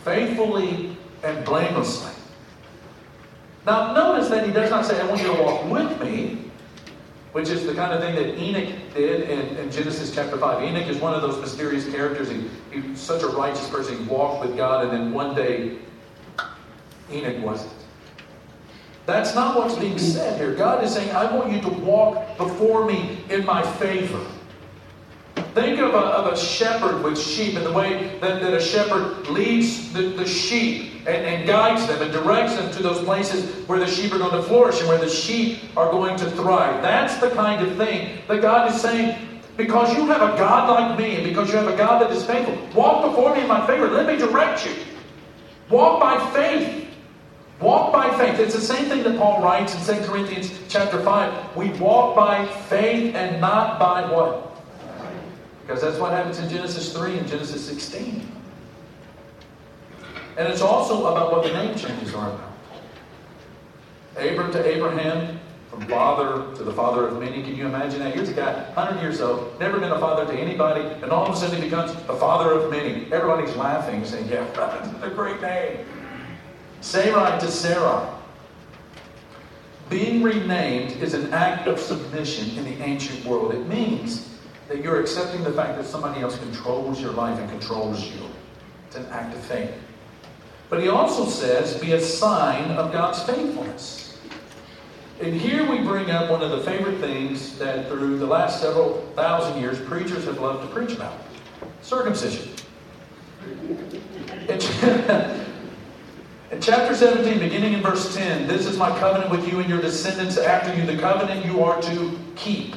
faithfully 0.05 0.95
and 1.23 1.43
blamelessly. 1.43 2.11
Now, 3.65 3.93
notice 3.93 4.29
that 4.29 4.45
he 4.45 4.53
does 4.53 4.69
not 4.69 4.85
say, 4.85 4.99
I 5.01 5.05
want 5.05 5.21
you 5.21 5.35
to 5.35 5.43
walk 5.43 5.65
with 5.65 6.01
me, 6.01 6.48
which 7.31 7.49
is 7.49 7.65
the 7.65 7.73
kind 7.73 7.93
of 7.93 8.01
thing 8.01 8.15
that 8.15 8.37
Enoch 8.39 8.73
did 8.93 9.29
in, 9.29 9.57
in 9.57 9.71
Genesis 9.71 10.13
chapter 10.13 10.37
5. 10.37 10.63
Enoch 10.63 10.87
is 10.87 10.97
one 10.97 11.13
of 11.13 11.21
those 11.21 11.39
mysterious 11.39 11.89
characters. 11.89 12.29
He, 12.29 12.49
he's 12.71 12.99
such 12.99 13.21
a 13.21 13.27
righteous 13.27 13.69
person. 13.69 13.97
He 13.97 14.03
walked 14.05 14.45
with 14.45 14.57
God, 14.57 14.85
and 14.85 14.91
then 14.91 15.13
one 15.13 15.35
day, 15.35 15.77
Enoch 17.11 17.43
wasn't. 17.43 17.73
That's 19.05 19.33
not 19.33 19.57
what's 19.57 19.75
being 19.75 19.97
said 19.97 20.39
here. 20.39 20.53
God 20.53 20.83
is 20.83 20.93
saying, 20.93 21.09
I 21.15 21.35
want 21.35 21.51
you 21.51 21.61
to 21.61 21.69
walk 21.69 22.37
before 22.37 22.85
me 22.85 23.23
in 23.29 23.45
my 23.45 23.63
favor. 23.73 24.23
Think 25.53 25.79
of 25.79 25.93
a, 25.93 25.97
of 25.97 26.33
a 26.33 26.37
shepherd 26.37 27.03
with 27.03 27.19
sheep 27.19 27.55
and 27.55 27.65
the 27.65 27.73
way 27.73 28.19
that, 28.19 28.39
that 28.39 28.53
a 28.53 28.61
shepherd 28.61 29.27
leads 29.27 29.91
the, 29.93 30.03
the 30.09 30.27
sheep 30.27 30.88
and, 31.05 31.25
and 31.25 31.47
guides 31.47 31.87
them 31.87 32.01
and 32.01 32.11
directs 32.11 32.55
them 32.55 32.71
to 32.71 32.83
those 32.83 33.03
places 33.03 33.67
where 33.67 33.79
the 33.79 33.87
sheep 33.87 34.13
are 34.13 34.17
going 34.17 34.31
to 34.31 34.43
flourish 34.43 34.79
and 34.79 34.89
where 34.89 34.97
the 34.97 35.09
sheep 35.09 35.59
are 35.77 35.91
going 35.91 36.17
to 36.17 36.29
thrive. 36.31 36.81
That's 36.81 37.17
the 37.17 37.29
kind 37.31 37.65
of 37.65 37.77
thing 37.77 38.19
that 38.27 38.41
God 38.41 38.71
is 38.73 38.81
saying, 38.81 39.17
because 39.57 39.95
you 39.95 40.05
have 40.07 40.21
a 40.21 40.37
God 40.37 40.69
like 40.69 40.99
me 40.99 41.15
and 41.15 41.23
because 41.23 41.49
you 41.49 41.57
have 41.57 41.67
a 41.67 41.77
God 41.77 42.01
that 42.01 42.11
is 42.11 42.25
faithful, 42.25 42.57
walk 42.73 43.09
before 43.09 43.35
me 43.35 43.41
in 43.41 43.47
my 43.47 43.65
favor. 43.67 43.87
Let 43.89 44.07
me 44.07 44.17
direct 44.17 44.65
you. 44.65 44.73
Walk 45.69 45.99
by 45.99 46.31
faith. 46.31 46.87
Walk 47.59 47.91
by 47.91 48.17
faith. 48.17 48.39
It's 48.39 48.55
the 48.55 48.61
same 48.61 48.85
thing 48.85 49.03
that 49.03 49.17
Paul 49.17 49.41
writes 49.43 49.75
in 49.75 50.01
2 50.01 50.07
Corinthians 50.07 50.51
chapter 50.69 51.01
5. 51.01 51.57
We 51.57 51.71
walk 51.71 52.15
by 52.15 52.45
faith 52.45 53.15
and 53.15 53.41
not 53.41 53.79
by 53.79 54.09
what? 54.09 54.45
Because 55.61 55.81
that's 55.81 55.99
what 55.99 56.11
happens 56.11 56.39
in 56.39 56.49
Genesis 56.49 56.93
3 56.93 57.19
and 57.19 57.27
Genesis 57.27 57.65
16. 57.65 58.38
And 60.39 60.47
it's 60.47 60.61
also 60.61 61.07
about 61.07 61.33
what 61.33 61.43
the 61.43 61.51
name 61.51 61.75
changes 61.75 62.13
are 62.15 62.29
about. 62.29 62.53
Abram 64.15 64.53
to 64.53 64.65
Abraham, 64.65 65.37
from 65.69 65.81
father 65.81 66.55
to 66.55 66.63
the 66.63 66.71
father 66.71 67.09
of 67.09 67.19
many. 67.19 67.43
Can 67.43 67.57
you 67.57 67.65
imagine 67.65 67.99
that? 67.99 68.15
Here's 68.15 68.29
a 68.29 68.33
guy, 68.33 68.53
100 68.73 69.01
years 69.01 69.19
old, 69.19 69.59
never 69.59 69.81
been 69.81 69.91
a 69.91 69.99
father 69.99 70.25
to 70.25 70.39
anybody, 70.39 70.79
and 71.03 71.11
all 71.11 71.25
of 71.25 71.35
a 71.35 71.37
sudden 71.37 71.57
he 71.57 71.63
becomes 71.63 71.93
the 71.93 72.13
father 72.13 72.53
of 72.53 72.71
many. 72.71 73.11
Everybody's 73.11 73.53
laughing, 73.57 74.05
saying, 74.05 74.29
Yeah, 74.29 74.49
that's 74.53 75.03
a 75.03 75.09
great 75.09 75.41
name. 75.41 75.85
Sarai 76.79 77.37
to 77.41 77.51
Sarah. 77.51 78.17
Being 79.89 80.23
renamed 80.23 81.03
is 81.03 81.15
an 81.15 81.33
act 81.33 81.67
of 81.67 81.81
submission 81.81 82.57
in 82.57 82.63
the 82.63 82.81
ancient 82.81 83.25
world. 83.25 83.53
It 83.53 83.67
means 83.67 84.39
that 84.69 84.81
you're 84.81 85.01
accepting 85.01 85.43
the 85.43 85.51
fact 85.51 85.77
that 85.77 85.85
somebody 85.85 86.21
else 86.21 86.37
controls 86.37 87.01
your 87.01 87.11
life 87.11 87.37
and 87.37 87.49
controls 87.49 88.05
you. 88.05 88.21
It's 88.87 88.95
an 88.95 89.05
act 89.07 89.35
of 89.35 89.41
faith. 89.41 89.73
But 90.69 90.81
he 90.81 90.89
also 90.89 91.25
says, 91.25 91.79
be 91.79 91.93
a 91.93 92.01
sign 92.01 92.71
of 92.71 92.91
God's 92.91 93.23
faithfulness. 93.23 94.17
And 95.21 95.33
here 95.33 95.69
we 95.69 95.79
bring 95.79 96.11
up 96.11 96.29
one 96.29 96.41
of 96.41 96.51
the 96.51 96.61
favorite 96.61 96.99
things 96.99 97.57
that 97.57 97.89
through 97.89 98.19
the 98.19 98.25
last 98.25 98.61
several 98.61 99.01
thousand 99.15 99.59
years 99.59 99.79
preachers 99.79 100.25
have 100.25 100.39
loved 100.39 100.67
to 100.67 100.73
preach 100.73 100.95
about 100.95 101.13
circumcision. 101.81 102.53
In 104.47 104.59
chapter 106.61 106.95
17, 106.95 107.39
beginning 107.39 107.73
in 107.73 107.81
verse 107.81 108.15
10, 108.15 108.47
this 108.47 108.65
is 108.65 108.77
my 108.77 108.97
covenant 108.99 109.29
with 109.29 109.51
you 109.51 109.59
and 109.59 109.69
your 109.69 109.81
descendants 109.81 110.37
after 110.37 110.73
you, 110.73 110.85
the 110.85 110.97
covenant 110.97 111.45
you 111.45 111.63
are 111.63 111.81
to 111.81 112.17
keep. 112.35 112.75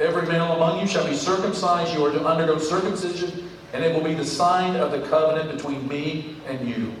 Every 0.00 0.26
male 0.26 0.52
among 0.52 0.80
you 0.80 0.86
shall 0.86 1.06
be 1.06 1.14
circumcised. 1.14 1.94
You 1.94 2.04
are 2.04 2.12
to 2.12 2.26
undergo 2.26 2.58
circumcision, 2.58 3.48
and 3.72 3.84
it 3.84 3.94
will 3.94 4.02
be 4.02 4.14
the 4.14 4.24
sign 4.24 4.76
of 4.76 4.92
the 4.92 5.00
covenant 5.08 5.50
between 5.50 5.86
me 5.88 6.36
and 6.46 6.68
you. 6.68 6.94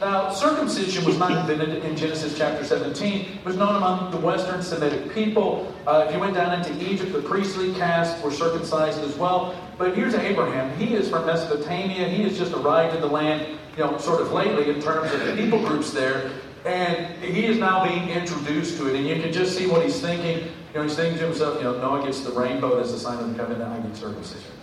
Now, 0.00 0.30
circumcision 0.30 1.06
was 1.06 1.18
not 1.18 1.32
invented 1.32 1.82
in 1.82 1.96
Genesis 1.96 2.36
chapter 2.36 2.62
17. 2.62 3.20
It 3.38 3.44
was 3.46 3.56
known 3.56 3.76
among 3.76 4.10
the 4.10 4.18
Western 4.18 4.62
Semitic 4.62 5.14
people. 5.14 5.72
Uh, 5.86 6.04
if 6.06 6.14
you 6.14 6.20
went 6.20 6.34
down 6.34 6.52
into 6.52 6.92
Egypt, 6.92 7.14
the 7.14 7.22
priestly 7.22 7.72
caste 7.74 8.22
were 8.22 8.30
circumcised 8.30 8.98
as 8.98 9.16
well. 9.16 9.58
But 9.78 9.96
here's 9.96 10.14
Abraham. 10.14 10.76
He 10.78 10.94
is 10.94 11.08
from 11.08 11.24
Mesopotamia. 11.24 12.10
He 12.10 12.22
has 12.24 12.36
just 12.36 12.52
arrived 12.52 12.94
in 12.94 13.00
the 13.00 13.06
land, 13.06 13.58
you 13.78 13.84
know, 13.84 13.96
sort 13.96 14.20
of 14.20 14.32
lately 14.32 14.68
in 14.68 14.82
terms 14.82 15.12
of 15.14 15.24
the 15.24 15.34
people 15.34 15.64
groups 15.64 15.92
there. 15.92 16.30
And 16.66 17.14
he 17.22 17.46
is 17.46 17.56
now 17.56 17.82
being 17.82 18.10
introduced 18.10 18.76
to 18.76 18.88
it. 18.88 18.96
And 18.96 19.06
you 19.06 19.22
can 19.22 19.32
just 19.32 19.56
see 19.56 19.66
what 19.66 19.82
he's 19.82 19.98
thinking. 19.98 20.44
You 20.74 20.74
know, 20.74 20.82
he's 20.82 20.96
thinking 20.96 21.18
to 21.20 21.24
himself, 21.24 21.56
you 21.56 21.64
know, 21.64 21.78
Noah 21.78 22.04
gets 22.04 22.20
the 22.20 22.32
rainbow 22.32 22.78
as 22.78 22.92
a 22.92 22.98
sign 22.98 23.18
of 23.18 23.30
the 23.30 23.42
covenant. 23.42 23.70
I 23.70 23.78
get 23.78 23.96
circumcision. 23.96 24.55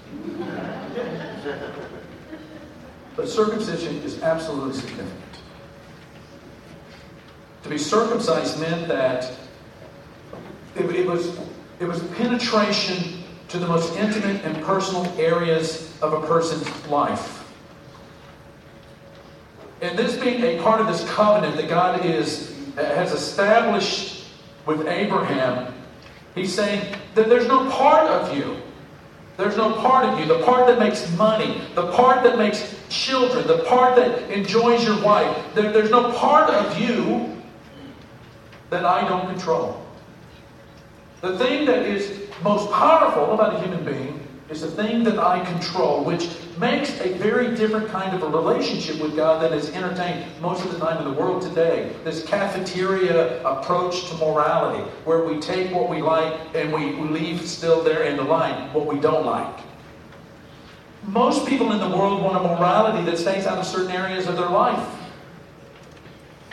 But 3.16 3.30
circumcision 3.30 3.98
is 3.98 4.22
absolutely 4.24 4.74
significant. 4.74 5.20
To 7.64 7.70
be 7.70 7.78
circumcised 7.78 8.60
meant 8.60 8.88
that 8.88 9.32
it, 10.76 10.86
it, 10.96 11.06
was, 11.06 11.38
it 11.80 11.86
was 11.86 12.04
penetration 12.16 13.24
to 13.50 13.60
the 13.60 13.68
most 13.68 13.96
intimate 13.96 14.44
and 14.44 14.62
personal 14.64 15.06
areas 15.20 15.96
of 16.02 16.14
a 16.14 16.26
person's 16.26 16.68
life. 16.88 17.40
And 19.82 19.98
this 19.98 20.18
being 20.18 20.42
a 20.44 20.62
part 20.64 20.82
of 20.82 20.88
this 20.88 21.08
covenant 21.10 21.56
that 21.58 21.70
God 21.70 22.06
is, 22.06 22.56
has 22.76 23.12
established 23.12 24.26
with 24.66 24.88
Abraham, 24.88 25.74
he's 26.34 26.54
saying 26.54 26.96
that 27.16 27.30
there's 27.30 27.48
no 27.48 27.70
part 27.70 28.08
of 28.08 28.36
you 28.36 28.63
there's 29.38 29.58
no 29.58 29.74
part 29.74 30.06
of 30.06 30.20
you. 30.20 30.26
The 30.26 30.44
part 30.44 30.68
that 30.68 30.80
makes 30.80 31.12
money, 31.18 31.62
the 31.74 31.92
part 31.94 32.24
that 32.24 32.38
makes 32.38 32.76
children, 32.90 33.48
the 33.48 33.64
part 33.64 33.96
that 33.96 34.30
enjoys 34.30 34.86
your 34.86 35.02
wife. 35.02 35.36
There, 35.56 35.72
there's 35.72 35.90
no 35.90 36.12
part 36.14 36.50
of 36.50 36.80
you 36.80 37.42
that 38.70 38.86
I 38.86 39.08
don't 39.08 39.28
control. 39.28 39.84
The 41.22 41.38
thing 41.38 41.66
that 41.66 41.86
is 41.86 42.28
most 42.44 42.72
powerful 42.72 43.34
about 43.34 43.56
a 43.56 43.60
human 43.62 43.84
being 43.84 44.23
is 44.50 44.64
a 44.64 44.70
thing 44.70 45.04
that 45.04 45.18
I 45.18 45.44
control, 45.46 46.04
which 46.04 46.30
makes 46.60 47.00
a 47.00 47.14
very 47.14 47.56
different 47.56 47.88
kind 47.88 48.16
of 48.16 48.24
a 48.24 48.38
relationship 48.38 49.02
with 49.02 49.16
God 49.16 49.42
than 49.42 49.58
is 49.58 49.70
entertained 49.72 50.26
most 50.42 50.66
of 50.66 50.72
the 50.72 50.80
time 50.80 50.98
in 50.98 51.06
the 51.06 51.20
world 51.20 51.42
today. 51.42 51.96
This 52.04 52.24
cafeteria 52.26 53.42
approach 53.44 54.10
to 54.10 54.16
morality, 54.18 54.84
where 55.06 55.24
we 55.24 55.40
take 55.40 55.74
what 55.74 55.90
we 55.90 56.02
like 56.02 56.34
and 56.56 56.74
we 56.74 56.92
leave 57.10 57.48
still 57.48 57.84
there 57.84 58.04
in 58.04 58.18
the 58.18 58.24
line 58.24 58.72
what 58.74 58.86
we 58.86 59.00
don't 59.00 59.26
like. 59.26 59.60
Most 61.08 61.48
people 61.48 61.72
in 61.72 61.80
the 61.80 61.98
world 61.98 62.22
want 62.22 62.38
a 62.38 62.48
morality 62.48 63.04
that 63.10 63.18
stays 63.18 63.46
out 63.46 63.58
of 63.58 63.66
certain 63.66 63.92
areas 63.92 64.28
of 64.28 64.38
their 64.38 64.50
life. 64.50 64.88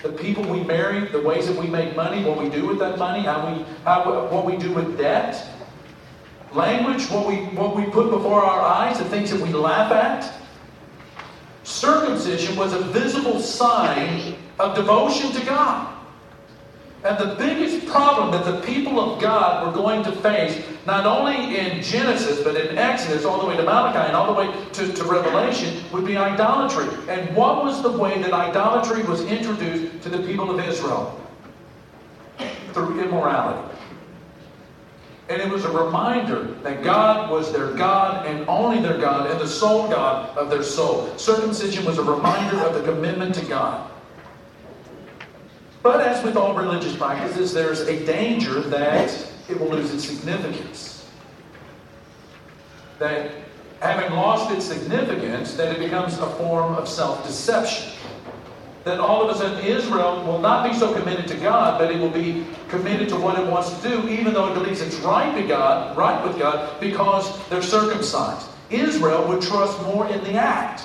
The 0.03 0.11
people 0.11 0.43
we 0.45 0.63
marry, 0.63 1.07
the 1.09 1.21
ways 1.21 1.47
that 1.47 1.57
we 1.57 1.67
make 1.67 1.95
money, 1.95 2.25
what 2.25 2.43
we 2.43 2.49
do 2.49 2.67
with 2.67 2.79
that 2.79 2.99
money, 2.99 3.23
how 3.23 3.53
we, 3.53 3.65
how, 3.85 4.29
what 4.29 4.47
we 4.47 4.57
do 4.57 4.73
with 4.73 4.97
debt, 4.97 5.47
Language, 6.53 7.09
what 7.11 7.27
we, 7.27 7.37
what 7.57 7.77
we 7.77 7.85
put 7.85 8.11
before 8.11 8.43
our 8.43 8.61
eyes, 8.61 8.99
the 8.99 9.05
things 9.05 9.31
that 9.31 9.41
we 9.41 9.53
laugh 9.53 9.93
at. 9.93 10.33
Circumcision 11.63 12.57
was 12.57 12.73
a 12.73 12.81
visible 12.81 13.39
sign 13.41 14.35
of 14.59 14.75
devotion 14.75 15.31
to 15.33 15.47
God. 15.47 15.97
And 17.03 17.17
the 17.17 17.35
biggest 17.37 17.87
problem 17.87 18.31
that 18.33 18.45
the 18.45 18.61
people 18.61 19.01
of 19.01 19.21
God 19.23 19.67
were 19.67 19.73
going 19.73 20.03
to 20.05 20.13
face, 20.13 20.63
not 20.87 21.07
only 21.07 21.57
in 21.57 21.83
Genesis, 21.83 22.43
but 22.43 22.57
in 22.57 22.77
Exodus, 22.77 23.25
all 23.25 23.41
the 23.41 23.47
way 23.47 23.57
to 23.57 23.63
Malachi, 23.63 23.99
and 23.99 24.15
all 24.15 24.27
the 24.27 24.39
way 24.39 24.53
to, 24.73 24.93
to 24.93 25.05
Revelation, 25.05 25.83
would 25.93 26.05
be 26.05 26.19
idolatry. 26.19 26.89
And 27.09 27.35
what 27.35 27.65
was 27.65 27.83
the 27.83 27.91
way 27.93 28.21
that 28.21 28.35
idolatry 28.35 29.03
was 29.05 29.23
introduced 29.23 30.03
to 30.03 30.09
the 30.11 30.19
people 30.19 30.51
of 30.51 30.61
Israel? 30.69 31.19
Through 32.75 33.01
immorality. 33.03 33.77
And 35.31 35.41
it 35.41 35.49
was 35.49 35.65
a 35.65 35.71
reminder 35.71 36.43
that 36.65 36.83
God 36.83 37.31
was 37.31 37.53
their 37.53 37.73
God 37.75 38.27
and 38.27 38.47
only 38.49 38.83
their 38.83 38.99
God 38.99 39.31
and 39.31 39.41
the 39.41 39.47
sole 39.47 39.89
God 39.89 40.37
of 40.37 40.51
their 40.51 40.65
soul. 40.65 41.17
Circumcision 41.17 41.85
was 41.85 41.99
a 41.99 42.03
reminder 42.03 42.57
of 42.67 42.75
the 42.75 42.83
commitment 42.83 43.37
to 43.37 43.45
God. 43.45 43.89
But 45.85 46.01
as 46.01 46.25
with 46.25 46.37
all 46.37 46.57
religious 46.57 46.97
practices, 46.97 47.53
there's 47.53 47.83
a 47.83 48.05
danger 48.05 48.61
that 48.61 49.33
it 49.49 49.59
will 49.59 49.69
lose 49.69 49.95
its 49.95 50.05
significance. 50.05 51.09
That 52.99 53.31
having 53.81 54.11
lost 54.17 54.51
its 54.51 54.65
significance, 54.65 55.55
that 55.55 55.77
it 55.77 55.79
becomes 55.79 56.19
a 56.19 56.27
form 56.31 56.75
of 56.75 56.89
self-deception 56.89 57.93
then 58.85 58.99
all 58.99 59.29
of 59.29 59.35
a 59.35 59.39
sudden 59.39 59.65
Israel 59.65 60.25
will 60.25 60.39
not 60.39 60.69
be 60.69 60.77
so 60.77 60.93
committed 60.95 61.29
to 61.29 61.37
God, 61.37 61.79
but 61.79 61.91
it 61.91 62.01
will 62.01 62.11
be 62.11 62.47
committed 62.69 63.09
to 63.11 63.17
what 63.17 63.39
it 63.39 63.47
wants 63.47 63.79
to 63.79 63.89
do, 63.89 64.09
even 64.09 64.33
though 64.33 64.51
it 64.51 64.55
believes 64.55 64.81
it's 64.81 64.97
right 64.97 65.35
to 65.35 65.47
God, 65.47 65.97
right 65.97 66.25
with 66.27 66.39
God, 66.39 66.81
because 66.81 67.47
they're 67.49 67.63
circumcised. 67.63 68.49
Israel 68.71 69.27
would 69.29 69.43
trust 69.43 69.81
more 69.83 70.07
in 70.09 70.23
the 70.25 70.35
act 70.35 70.85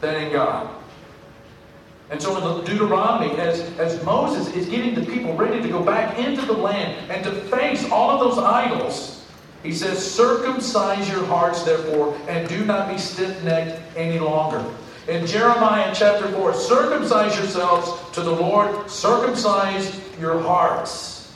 than 0.00 0.24
in 0.24 0.32
God. 0.32 0.74
And 2.10 2.20
so 2.20 2.58
in 2.58 2.64
Deuteronomy, 2.64 3.36
as, 3.38 3.60
as 3.78 4.02
Moses 4.02 4.52
is 4.54 4.66
getting 4.66 4.94
the 4.94 5.04
people 5.04 5.34
ready 5.34 5.60
to 5.60 5.68
go 5.68 5.82
back 5.82 6.18
into 6.18 6.44
the 6.46 6.54
land 6.54 7.10
and 7.10 7.22
to 7.24 7.32
face 7.48 7.88
all 7.90 8.10
of 8.10 8.20
those 8.20 8.38
idols, 8.38 9.26
he 9.62 9.72
says, 9.72 9.98
Circumcise 9.98 11.08
your 11.10 11.24
hearts, 11.26 11.64
therefore, 11.64 12.16
and 12.26 12.48
do 12.48 12.64
not 12.64 12.88
be 12.88 12.96
stiff 12.96 13.42
necked 13.44 13.80
any 13.96 14.18
longer 14.18 14.64
in 15.08 15.26
Jeremiah 15.26 15.92
chapter 15.94 16.30
4 16.30 16.54
circumcise 16.54 17.36
yourselves 17.36 18.14
to 18.14 18.20
the 18.20 18.30
Lord, 18.30 18.90
circumcise 18.90 20.00
your 20.20 20.38
hearts. 20.40 21.32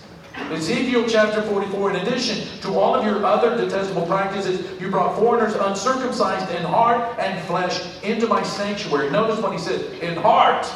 Ezekiel 0.51 1.07
chapter 1.09 1.43
44, 1.43 1.91
in 1.91 1.97
addition 1.97 2.47
to 2.61 2.79
all 2.79 2.95
of 2.95 3.05
your 3.05 3.25
other 3.25 3.57
detestable 3.57 4.07
practices, 4.07 4.81
you 4.81 4.91
brought 4.91 5.17
foreigners 5.19 5.55
uncircumcised 5.55 6.55
in 6.55 6.63
heart 6.63 7.19
and 7.19 7.43
flesh 7.47 7.83
into 8.03 8.27
my 8.27 8.43
sanctuary. 8.43 9.11
Notice 9.11 9.41
what 9.41 9.53
he 9.53 9.59
said 9.59 9.81
in 10.03 10.17
heart, 10.17 10.71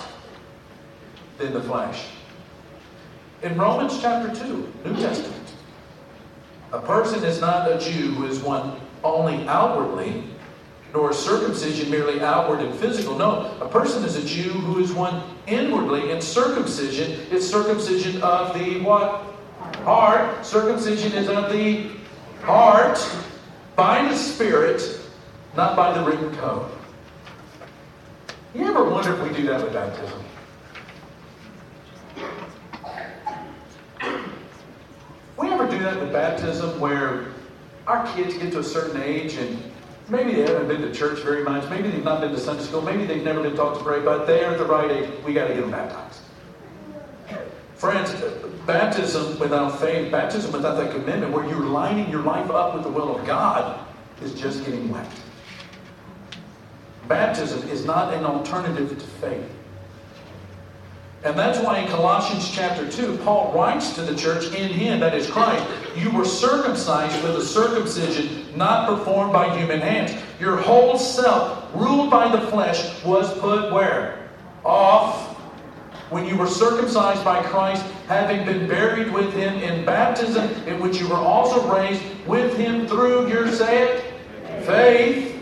then 1.38 1.52
the 1.52 1.62
flesh. 1.62 2.06
In 3.42 3.56
Romans 3.58 3.98
chapter 4.00 4.34
2, 4.34 4.72
New 4.84 4.96
Testament, 4.96 5.52
a 6.72 6.80
person 6.80 7.22
is 7.24 7.40
not 7.40 7.70
a 7.70 7.78
Jew 7.78 8.12
who 8.12 8.26
is 8.26 8.40
one 8.40 8.78
only 9.04 9.46
outwardly, 9.48 10.24
nor 10.96 11.12
circumcision 11.12 11.90
merely 11.90 12.22
outward 12.22 12.60
and 12.60 12.74
physical. 12.74 13.18
No, 13.18 13.54
a 13.60 13.68
person 13.68 14.02
is 14.02 14.16
a 14.16 14.24
Jew 14.24 14.48
who 14.48 14.82
is 14.82 14.94
one 14.94 15.22
inwardly, 15.46 16.10
and 16.10 16.22
circumcision 16.22 17.10
is 17.30 17.48
circumcision 17.48 18.22
of 18.22 18.58
the 18.58 18.80
what? 18.80 19.22
Heart. 19.84 20.44
Circumcision 20.44 21.12
is 21.12 21.28
of 21.28 21.52
the 21.52 21.90
heart 22.40 22.98
by 23.76 24.08
the 24.08 24.16
Spirit, 24.16 25.00
not 25.54 25.76
by 25.76 25.92
the 25.92 26.02
written 26.02 26.34
code. 26.36 26.70
You 28.54 28.66
ever 28.66 28.88
wonder 28.88 29.12
if 29.12 29.22
we 29.30 29.36
do 29.36 29.46
that 29.48 29.62
with 29.62 29.74
baptism? 29.74 30.22
We 35.38 35.48
ever 35.48 35.68
do 35.68 35.78
that 35.80 36.00
with 36.00 36.10
baptism 36.10 36.80
where 36.80 37.26
our 37.86 38.06
kids 38.14 38.38
get 38.38 38.52
to 38.52 38.60
a 38.60 38.64
certain 38.64 39.02
age 39.02 39.34
and 39.34 39.58
maybe 40.08 40.34
they 40.34 40.42
haven't 40.42 40.68
been 40.68 40.82
to 40.82 40.92
church 40.92 41.20
very 41.20 41.42
much, 41.42 41.68
maybe 41.68 41.90
they've 41.90 42.04
not 42.04 42.20
been 42.20 42.30
to 42.32 42.38
Sunday 42.38 42.62
school, 42.62 42.82
maybe 42.82 43.06
they've 43.06 43.24
never 43.24 43.42
been 43.42 43.56
taught 43.56 43.78
to 43.78 43.84
pray, 43.84 44.00
but 44.00 44.26
they're 44.26 44.52
at 44.52 44.58
the 44.58 44.64
right 44.64 44.90
age. 44.90 45.10
We 45.24 45.32
got 45.32 45.48
to 45.48 45.54
get 45.54 45.62
them 45.62 45.70
baptized. 45.70 46.20
Friends, 47.74 48.14
baptism 48.64 49.38
without 49.38 49.78
faith, 49.78 50.10
baptism 50.10 50.52
without 50.52 50.76
that 50.76 50.92
commitment, 50.92 51.32
where 51.32 51.46
you're 51.46 51.66
lining 51.66 52.10
your 52.10 52.22
life 52.22 52.50
up 52.50 52.74
with 52.74 52.84
the 52.84 52.88
will 52.88 53.18
of 53.18 53.26
God, 53.26 53.86
is 54.22 54.32
just 54.34 54.64
getting 54.64 54.88
wet. 54.88 55.10
Baptism 57.06 57.68
is 57.68 57.84
not 57.84 58.14
an 58.14 58.24
alternative 58.24 58.88
to 58.88 59.06
faith. 59.20 59.50
And 61.22 61.38
that's 61.38 61.58
why 61.58 61.80
in 61.80 61.88
Colossians 61.88 62.50
chapter 62.50 62.90
2, 62.90 63.18
Paul 63.18 63.52
writes 63.52 63.94
to 63.94 64.02
the 64.02 64.14
church 64.14 64.46
in 64.54 64.68
him, 64.68 65.00
that 65.00 65.14
is 65.14 65.28
Christ, 65.28 65.64
you 65.96 66.10
were 66.10 66.24
circumcised 66.24 67.22
with 67.22 67.36
a 67.36 67.44
circumcision 67.44 68.45
not 68.56 68.88
performed 68.88 69.32
by 69.32 69.56
human 69.56 69.80
hands. 69.80 70.12
Your 70.40 70.56
whole 70.56 70.98
self, 70.98 71.70
ruled 71.74 72.10
by 72.10 72.34
the 72.34 72.46
flesh, 72.48 73.04
was 73.04 73.32
put 73.38 73.72
where? 73.72 74.28
Off. 74.64 75.34
When 76.10 76.24
you 76.24 76.36
were 76.36 76.46
circumcised 76.46 77.24
by 77.24 77.42
Christ, 77.42 77.84
having 78.06 78.46
been 78.46 78.68
buried 78.68 79.12
with 79.12 79.32
him 79.34 79.54
in 79.54 79.84
baptism, 79.84 80.50
in 80.66 80.80
which 80.80 80.98
you 80.98 81.08
were 81.08 81.16
also 81.16 81.66
raised 81.72 82.02
with 82.26 82.56
him 82.56 82.86
through 82.86 83.28
your, 83.28 83.50
say 83.50 83.82
it, 83.82 84.04
faith 84.64 85.36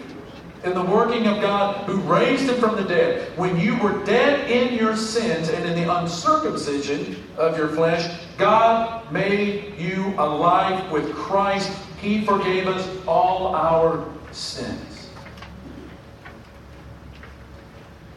in 0.65 0.73
the 0.73 0.83
working 0.83 1.27
of 1.27 1.43
God 1.43 1.85
who 1.85 1.97
raised 2.01 2.49
him 2.49 2.59
from 2.59 2.77
the 2.77 2.85
dead. 2.85 3.37
When 3.37 3.59
you 3.59 3.77
were 3.79 4.03
dead 4.05 4.51
in 4.51 4.75
your 4.75 4.97
sins 4.97 5.51
and 5.51 5.65
in 5.67 5.75
the 5.75 5.95
uncircumcision 5.99 7.23
of 7.37 7.59
your 7.59 7.69
flesh, 7.69 8.19
God 8.39 9.13
made 9.13 9.79
you 9.79 10.15
alive 10.17 10.91
with 10.91 11.15
Christ. 11.15 11.71
He 12.05 12.23
forgave 12.23 12.69
us 12.69 12.87
all 13.07 13.57
our 13.57 14.07
sins. 14.31 15.09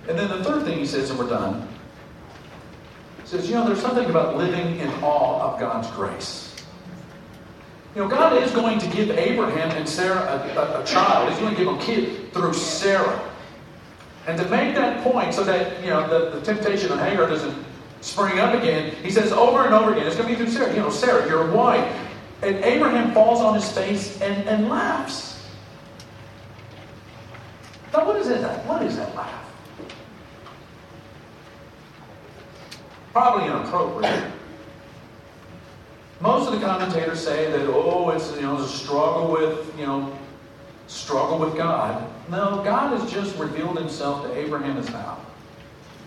And 0.09 0.19
then 0.19 0.27
the 0.27 0.43
third 0.43 0.65
thing 0.65 0.77
he 0.77 0.85
says, 0.85 1.09
and 1.09 1.17
we're 1.17 1.29
done, 1.29 1.65
he 3.21 3.27
says, 3.27 3.47
you 3.47 3.55
know, 3.55 3.65
there's 3.65 3.79
something 3.79 4.09
about 4.09 4.35
living 4.35 4.77
in 4.79 4.89
awe 5.01 5.53
of 5.53 5.59
God's 5.59 5.89
grace. 5.91 6.53
You 7.95 8.01
know, 8.01 8.09
God 8.09 8.43
is 8.43 8.51
going 8.51 8.77
to 8.79 8.87
give 8.87 9.09
Abraham 9.09 9.71
and 9.71 9.87
Sarah 9.87 10.19
a, 10.19 10.59
a, 10.59 10.81
a 10.81 10.85
child. 10.85 11.29
He's 11.29 11.39
going 11.39 11.55
to 11.55 11.57
give 11.57 11.67
them 11.67 11.79
a 11.79 11.81
kid 11.81 12.33
through 12.33 12.53
Sarah. 12.55 13.21
And 14.27 14.37
to 14.37 14.43
make 14.49 14.75
that 14.75 15.01
point 15.01 15.33
so 15.33 15.45
that, 15.45 15.81
you 15.81 15.91
know, 15.91 16.07
the, 16.09 16.37
the 16.37 16.45
temptation 16.45 16.91
of 16.91 16.99
Hagar 16.99 17.29
doesn't 17.29 17.55
spring 18.01 18.39
up 18.39 18.53
again, 18.53 18.93
he 19.01 19.09
says 19.09 19.31
over 19.31 19.63
and 19.63 19.73
over 19.73 19.93
again, 19.93 20.07
it's 20.07 20.17
going 20.17 20.27
to 20.27 20.37
be 20.37 20.43
through 20.43 20.53
Sarah. 20.53 20.73
You 20.73 20.81
know, 20.81 20.89
Sarah, 20.89 21.25
your 21.29 21.49
wife. 21.51 22.06
And 22.41 22.55
Abraham 22.63 23.13
falls 23.13 23.41
on 23.41 23.55
his 23.55 23.71
face 23.71 24.21
and, 24.21 24.47
and 24.47 24.69
laughs. 24.69 25.43
Now, 27.93 28.05
what 28.05 28.17
is 28.17 28.27
that? 28.27 28.65
What 28.65 28.83
is 28.83 28.97
that 28.97 29.15
laugh? 29.15 29.43
Probably 33.11 33.45
inappropriate. 33.45 34.31
Most 36.19 36.51
of 36.51 36.59
the 36.59 36.65
commentators 36.65 37.23
say 37.23 37.51
that, 37.51 37.67
oh, 37.67 38.09
it's 38.09 38.35
you 38.35 38.41
know, 38.41 38.57
a 38.57 38.67
struggle 38.67 39.31
with, 39.31 39.73
you 39.79 39.85
know, 39.85 40.15
struggle 40.87 41.37
with 41.39 41.55
God. 41.55 42.07
No, 42.29 42.61
God 42.63 42.99
has 42.99 43.11
just 43.11 43.37
revealed 43.37 43.77
himself 43.77 44.23
to 44.23 44.37
Abraham 44.37 44.77
as 44.77 44.89
now. 44.89 45.19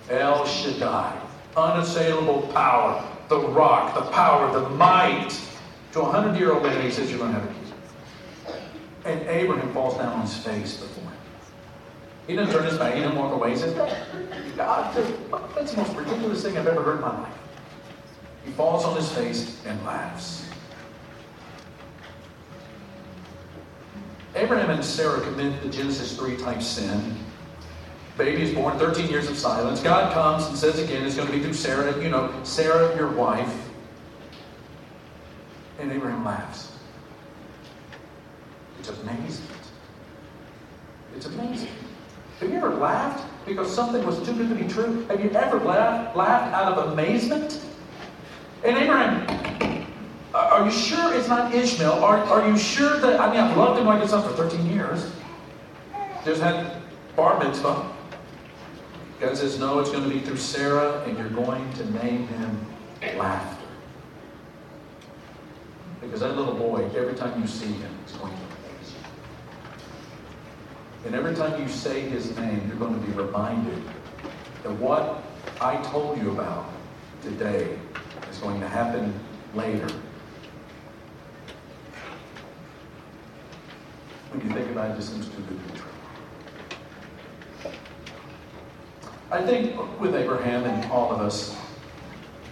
El 0.08 0.44
Shaddai, 0.44 1.16
unassailable 1.56 2.42
power, 2.52 3.04
the 3.28 3.38
rock, 3.38 3.94
the 3.94 4.02
power, 4.10 4.52
the 4.52 4.68
might. 4.70 5.40
To 5.92 6.02
a 6.02 6.04
hundred 6.04 6.38
year 6.38 6.52
old 6.52 6.62
man, 6.62 6.82
he 6.82 6.90
says, 6.90 7.10
You're 7.10 7.18
going 7.18 7.32
to 7.32 7.40
have 7.40 7.50
a 7.50 7.54
kid. 7.54 8.60
And 9.04 9.28
Abraham 9.28 9.72
falls 9.72 9.96
down 9.96 10.12
on 10.12 10.22
his 10.22 10.36
face 10.36 10.76
before 10.76 11.04
him. 11.04 11.12
He 12.26 12.36
doesn't 12.36 12.54
turn 12.54 12.64
his 12.64 12.78
back, 12.78 12.94
he 12.94 13.00
doesn't 13.00 13.18
walk 13.18 13.32
away. 13.32 13.50
He 13.50 13.56
says, 13.56 13.74
God, 14.56 14.94
that's 15.54 15.72
the 15.72 15.76
most 15.78 15.96
ridiculous 15.96 16.42
thing 16.42 16.56
I've 16.56 16.66
ever 16.66 16.82
heard 16.82 16.96
in 16.96 17.00
my 17.00 17.22
life. 17.22 17.34
He 18.44 18.52
falls 18.52 18.84
on 18.84 18.96
his 18.96 19.10
face 19.12 19.60
and 19.66 19.82
laughs. 19.84 20.44
Abraham 24.36 24.70
and 24.70 24.84
Sarah 24.84 25.20
commit 25.20 25.60
the 25.62 25.68
Genesis 25.68 26.16
3 26.16 26.36
type 26.36 26.62
sin. 26.62 27.16
Baby 28.16 28.42
is 28.42 28.54
born, 28.54 28.78
13 28.78 29.08
years 29.08 29.28
of 29.28 29.36
silence. 29.36 29.80
God 29.80 30.12
comes 30.12 30.46
and 30.46 30.56
says 30.56 30.78
again, 30.78 31.04
it's 31.04 31.16
going 31.16 31.26
to 31.26 31.32
be 31.32 31.42
through 31.42 31.54
Sarah, 31.54 32.00
you 32.02 32.10
know, 32.10 32.32
Sarah, 32.44 32.94
your 32.96 33.10
wife. 33.10 33.69
And 35.80 35.90
Abraham 35.92 36.24
laughs. 36.24 36.72
It's 38.78 38.90
amazing. 38.90 39.46
It's 41.16 41.26
amazing. 41.26 41.68
Have 42.38 42.50
you 42.50 42.56
ever 42.56 42.70
laughed 42.70 43.24
because 43.46 43.74
something 43.74 44.04
was 44.06 44.18
too 44.26 44.32
good 44.34 44.48
to 44.48 44.54
be 44.54 44.68
true? 44.68 45.04
Have 45.06 45.22
you 45.22 45.30
ever 45.30 45.58
laughed, 45.60 46.16
laughed 46.16 46.54
out 46.54 46.72
of 46.72 46.92
amazement? 46.92 47.60
And 48.64 48.76
Abraham, 48.76 50.00
are 50.34 50.64
you 50.64 50.70
sure 50.70 51.14
it's 51.14 51.28
not 51.28 51.54
Ishmael? 51.54 51.92
Are, 51.92 52.18
are 52.24 52.48
you 52.48 52.56
sure 52.56 52.98
that, 53.00 53.20
I 53.20 53.30
mean, 53.30 53.40
I've 53.40 53.56
loved 53.56 53.80
him 53.80 53.86
like 53.86 54.00
his 54.00 54.10
son 54.10 54.22
for 54.22 54.34
13 54.36 54.66
years. 54.70 55.10
Just 56.24 56.42
had 56.42 56.80
bar 57.16 57.42
mitzvah. 57.42 57.90
God 59.20 59.36
says, 59.36 59.58
no, 59.58 59.78
it's 59.80 59.90
going 59.90 60.04
to 60.04 60.10
be 60.10 60.20
through 60.20 60.36
Sarah, 60.36 61.02
and 61.06 61.16
you're 61.18 61.28
going 61.28 61.70
to 61.74 61.90
name 62.04 62.26
him 62.26 62.66
Laughter. 63.16 63.59
Because 66.00 66.20
that 66.20 66.36
little 66.36 66.54
boy, 66.54 66.90
every 66.96 67.14
time 67.14 67.40
you 67.40 67.46
see 67.46 67.72
him, 67.72 67.98
is 68.06 68.12
going 68.12 68.32
to 68.32 68.38
amaze 68.38 68.92
you. 68.92 68.98
And 71.06 71.14
every 71.14 71.34
time 71.34 71.60
you 71.60 71.68
say 71.68 72.00
his 72.00 72.34
name, 72.36 72.66
you're 72.66 72.76
going 72.76 72.98
to 72.98 73.06
be 73.06 73.12
reminded 73.12 73.82
that 74.62 74.72
what 74.72 75.22
I 75.60 75.76
told 75.82 76.18
you 76.18 76.30
about 76.30 76.70
today 77.22 77.78
is 78.30 78.38
going 78.38 78.60
to 78.60 78.68
happen 78.68 79.12
later. 79.54 79.88
When 84.30 84.46
you 84.46 84.54
think 84.54 84.70
about 84.70 84.92
it, 84.92 84.98
it 84.98 85.02
seems 85.02 85.26
too 85.26 85.42
good 85.42 85.58
to 85.66 85.72
be 85.72 85.78
true. 85.78 85.88
I 89.30 89.42
think 89.44 90.00
with 90.00 90.14
Abraham 90.14 90.64
and 90.64 90.90
all 90.90 91.12
of 91.12 91.20
us, 91.20 91.56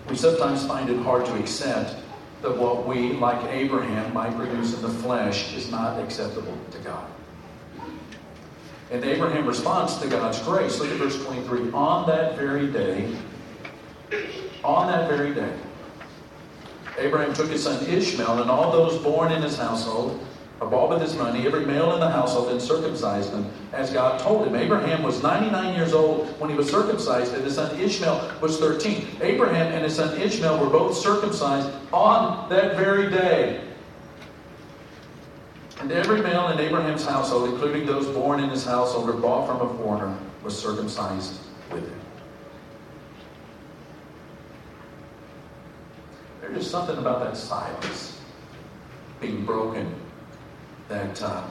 we 0.08 0.16
sometimes 0.16 0.66
find 0.66 0.90
it 0.90 0.98
hard 0.98 1.24
to 1.26 1.34
accept 1.36 1.96
that 2.42 2.56
what 2.56 2.86
we, 2.86 3.12
like 3.14 3.42
Abraham, 3.52 4.12
might 4.12 4.34
produce 4.36 4.74
in 4.74 4.82
the 4.82 4.88
flesh 4.88 5.54
is 5.54 5.70
not 5.70 5.98
acceptable 6.00 6.56
to 6.70 6.78
God. 6.78 7.06
And 8.90 9.04
Abraham 9.04 9.46
responds 9.46 9.98
to 9.98 10.08
God's 10.08 10.38
grace. 10.42 10.78
Look 10.78 10.90
at 10.90 10.96
verse 10.96 11.22
23. 11.24 11.72
On 11.72 12.06
that 12.06 12.36
very 12.36 12.70
day, 12.70 13.14
on 14.64 14.86
that 14.86 15.08
very 15.08 15.34
day, 15.34 15.52
Abraham 16.98 17.34
took 17.34 17.48
his 17.48 17.62
son 17.62 17.84
Ishmael 17.86 18.42
and 18.42 18.50
all 18.50 18.72
those 18.72 18.98
born 19.02 19.30
in 19.30 19.42
his 19.42 19.56
household, 19.56 20.24
of 20.60 20.74
all 20.74 20.88
with 20.88 21.00
his 21.00 21.14
money, 21.14 21.46
every 21.46 21.64
male 21.64 21.94
in 21.94 22.00
the 22.00 22.10
household, 22.10 22.50
and 22.50 22.60
circumcised 22.60 23.32
them 23.32 23.48
as 23.72 23.90
God 23.90 24.18
told 24.20 24.46
him. 24.46 24.56
Abraham 24.56 25.02
was 25.02 25.22
99 25.22 25.74
years 25.74 25.92
old 25.92 26.28
when 26.40 26.50
he 26.50 26.56
was 26.56 26.68
circumcised, 26.68 27.32
and 27.34 27.44
his 27.44 27.54
son 27.54 27.78
Ishmael 27.78 28.32
was 28.40 28.58
13. 28.58 29.06
Abraham 29.20 29.72
and 29.72 29.84
his 29.84 29.94
son 29.94 30.20
Ishmael 30.20 30.58
were 30.58 30.70
both 30.70 30.96
circumcised 30.96 31.70
on 31.92 32.48
that 32.48 32.76
very 32.76 33.08
day. 33.08 33.60
And 35.80 35.92
every 35.92 36.20
male 36.20 36.48
in 36.48 36.58
Abraham's 36.58 37.04
household, 37.04 37.48
including 37.50 37.86
those 37.86 38.06
born 38.08 38.40
in 38.40 38.50
his 38.50 38.64
household 38.64 39.08
or 39.08 39.12
bought 39.12 39.46
from 39.46 39.60
a 39.60 39.78
foreigner, 39.78 40.18
was 40.42 40.60
circumcised 40.60 41.38
with 41.70 41.84
him. 41.84 42.00
There's 46.40 46.56
just 46.56 46.70
something 46.72 46.98
about 46.98 47.22
that 47.22 47.36
silence 47.36 48.20
being 49.20 49.44
broken 49.44 49.94
that 50.88 51.22
um, 51.22 51.50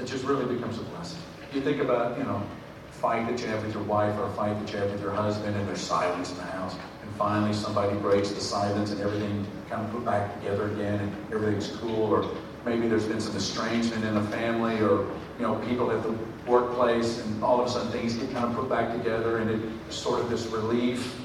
that 0.00 0.06
just 0.06 0.24
really 0.24 0.52
becomes 0.54 0.78
a 0.78 0.82
blessing. 0.82 1.20
You 1.52 1.60
think 1.60 1.80
about, 1.80 2.16
you 2.16 2.24
know, 2.24 2.42
fight 2.90 3.26
that 3.28 3.40
you 3.40 3.46
have 3.48 3.64
with 3.64 3.74
your 3.74 3.82
wife 3.84 4.16
or 4.18 4.24
a 4.24 4.32
fight 4.32 4.58
that 4.58 4.72
you 4.72 4.78
have 4.78 4.90
with 4.90 5.02
your 5.02 5.10
husband 5.10 5.56
and 5.56 5.68
there's 5.68 5.80
silence 5.80 6.30
in 6.30 6.36
the 6.38 6.44
house. 6.44 6.74
And 6.74 7.10
finally 7.16 7.52
somebody 7.52 7.96
breaks 7.98 8.30
the 8.30 8.40
silence 8.40 8.92
and 8.92 9.00
everything 9.00 9.46
kind 9.68 9.84
of 9.84 9.92
put 9.92 10.04
back 10.04 10.34
together 10.38 10.70
again 10.72 11.00
and 11.00 11.32
everything's 11.32 11.68
cool 11.76 12.12
or 12.12 12.30
maybe 12.64 12.88
there's 12.88 13.04
been 13.04 13.20
some 13.20 13.36
estrangement 13.36 14.04
in 14.04 14.14
the 14.14 14.22
family 14.28 14.76
or, 14.80 15.06
you 15.38 15.42
know, 15.42 15.56
people 15.66 15.90
at 15.90 16.02
the 16.02 16.14
workplace 16.46 17.18
and 17.24 17.44
all 17.44 17.60
of 17.60 17.66
a 17.66 17.70
sudden 17.70 17.92
things 17.92 18.14
get 18.14 18.30
kind 18.32 18.46
of 18.46 18.54
put 18.54 18.68
back 18.68 18.96
together 18.96 19.38
and 19.38 19.50
it's 19.50 19.96
sort 19.96 20.20
of 20.20 20.30
this 20.30 20.46
relief. 20.46 21.20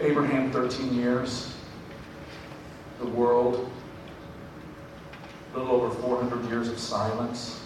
Abraham, 0.00 0.50
13 0.50 0.94
years. 0.94 1.51
The 3.02 3.08
world, 3.08 3.68
a 5.52 5.58
little 5.58 5.74
over 5.74 5.90
400 5.90 6.48
years 6.48 6.68
of 6.68 6.78
silence. 6.78 7.60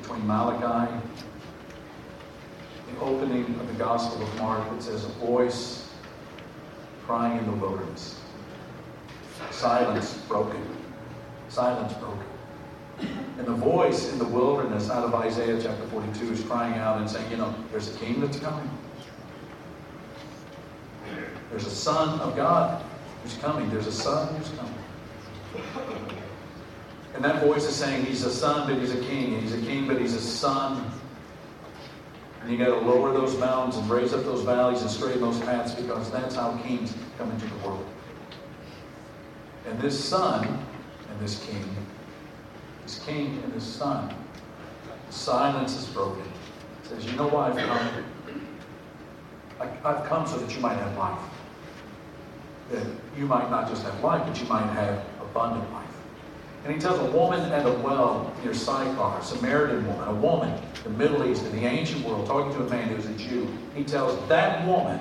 between 0.00 0.24
Malachi, 0.28 0.94
the 2.92 3.00
opening 3.00 3.46
of 3.58 3.66
the 3.66 3.74
Gospel 3.74 4.22
of 4.22 4.36
Mark, 4.36 4.64
it 4.74 4.82
says, 4.82 5.04
A 5.04 5.08
voice 5.08 5.90
crying 7.04 7.36
in 7.38 7.46
the 7.46 7.56
wilderness. 7.56 8.20
Silence 9.50 10.14
broken. 10.28 10.64
Silence 11.48 11.92
broken. 11.94 12.24
And 13.38 13.44
the 13.44 13.54
voice 13.54 14.12
in 14.12 14.20
the 14.20 14.28
wilderness 14.28 14.88
out 14.88 15.04
of 15.04 15.12
Isaiah 15.16 15.60
chapter 15.60 15.84
42 15.88 16.32
is 16.32 16.44
crying 16.44 16.78
out 16.78 17.00
and 17.00 17.10
saying, 17.10 17.28
You 17.28 17.38
know, 17.38 17.52
there's 17.72 17.92
a 17.92 17.98
king 17.98 18.20
that's 18.20 18.38
coming. 18.38 18.70
There's 21.50 21.66
a 21.66 21.70
son 21.70 22.20
of 22.20 22.36
God 22.36 22.84
who's 23.28 23.42
coming. 23.42 23.68
There's 23.70 23.86
a 23.86 23.92
son 23.92 24.34
who's 24.34 24.50
coming. 24.50 24.74
And 27.14 27.24
that 27.24 27.42
voice 27.42 27.64
is 27.64 27.74
saying 27.74 28.06
he's 28.06 28.24
a 28.24 28.30
son, 28.30 28.68
but 28.68 28.80
he's 28.80 28.94
a 28.94 29.00
king. 29.00 29.34
And 29.34 29.42
he's 29.42 29.52
a 29.52 29.60
king, 29.66 29.86
but 29.86 30.00
he's 30.00 30.14
a 30.14 30.20
son. 30.20 30.90
And 32.40 32.50
you 32.50 32.56
got 32.56 32.66
to 32.66 32.78
lower 32.78 33.12
those 33.12 33.36
mountains 33.38 33.76
and 33.76 33.90
raise 33.90 34.14
up 34.14 34.24
those 34.24 34.42
valleys 34.42 34.80
and 34.82 34.90
straighten 34.90 35.20
those 35.20 35.38
paths 35.40 35.74
because 35.74 36.10
that's 36.10 36.36
how 36.36 36.56
kings 36.58 36.94
come 37.18 37.30
into 37.30 37.46
the 37.46 37.56
world. 37.56 37.84
And 39.66 39.78
this 39.80 40.02
son 40.02 40.46
and 40.46 41.20
this 41.20 41.44
king, 41.44 41.68
this 42.84 43.00
king 43.00 43.42
and 43.44 43.52
this 43.52 43.64
son, 43.64 44.14
silence 45.10 45.76
is 45.76 45.86
broken. 45.88 46.24
Says, 46.84 47.04
You 47.04 47.12
know 47.12 47.28
why 47.28 47.50
I've 47.50 47.56
come? 47.56 48.04
I've 49.84 50.06
come 50.06 50.26
so 50.26 50.38
that 50.38 50.54
you 50.54 50.60
might 50.60 50.76
have 50.76 50.96
life. 50.96 51.18
That 52.70 52.86
you 53.16 53.26
might 53.26 53.50
not 53.50 53.68
just 53.68 53.82
have 53.84 54.02
life, 54.02 54.26
but 54.26 54.40
you 54.40 54.46
might 54.46 54.66
have 54.66 55.02
abundant 55.20 55.70
life. 55.72 55.88
And 56.64 56.74
he 56.74 56.78
tells 56.80 56.98
a 56.98 57.10
woman 57.12 57.40
at 57.52 57.66
a 57.66 57.72
well 57.72 58.32
near 58.42 58.52
Sychar, 58.52 59.18
a 59.18 59.22
Samaritan 59.22 59.86
woman, 59.86 60.08
a 60.08 60.14
woman, 60.14 60.62
in 60.84 60.92
the 60.92 60.98
Middle 60.98 61.26
East, 61.26 61.44
in 61.46 61.52
the 61.56 61.64
ancient 61.64 62.04
world, 62.04 62.26
talking 62.26 62.52
to 62.54 62.66
a 62.66 62.68
man 62.68 62.88
who's 62.88 63.06
a 63.06 63.14
Jew. 63.14 63.48
He 63.74 63.84
tells 63.84 64.28
that 64.28 64.66
woman 64.66 64.98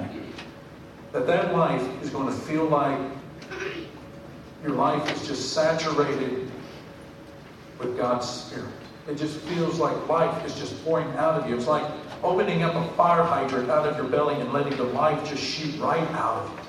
that 1.12 1.27
that 1.27 1.53
life 1.53 1.82
is 2.01 2.10
going 2.10 2.27
to 2.27 2.34
feel 2.34 2.65
like 2.65 2.99
your 4.63 4.73
life 4.73 5.12
is 5.15 5.27
just 5.27 5.53
saturated 5.53 6.49
with 7.80 7.97
God's 7.97 8.27
Spirit. 8.27 8.69
It 9.08 9.15
just 9.15 9.38
feels 9.39 9.80
like 9.80 10.08
life 10.08 10.45
is 10.45 10.56
just 10.56 10.84
pouring 10.84 11.08
out 11.15 11.39
of 11.41 11.49
you. 11.49 11.56
It's 11.56 11.67
like 11.67 11.89
opening 12.23 12.63
up 12.63 12.75
a 12.75 12.93
fire 12.95 13.23
hydrant 13.23 13.69
out 13.69 13.88
of 13.88 13.95
your 13.95 14.08
belly 14.08 14.36
and 14.36 14.51
letting 14.51 14.75
the 14.75 14.84
life 14.84 15.27
just 15.27 15.43
shoot 15.43 15.80
right 15.80 16.08
out 16.12 16.43
of 16.43 16.51
you. 16.51 16.66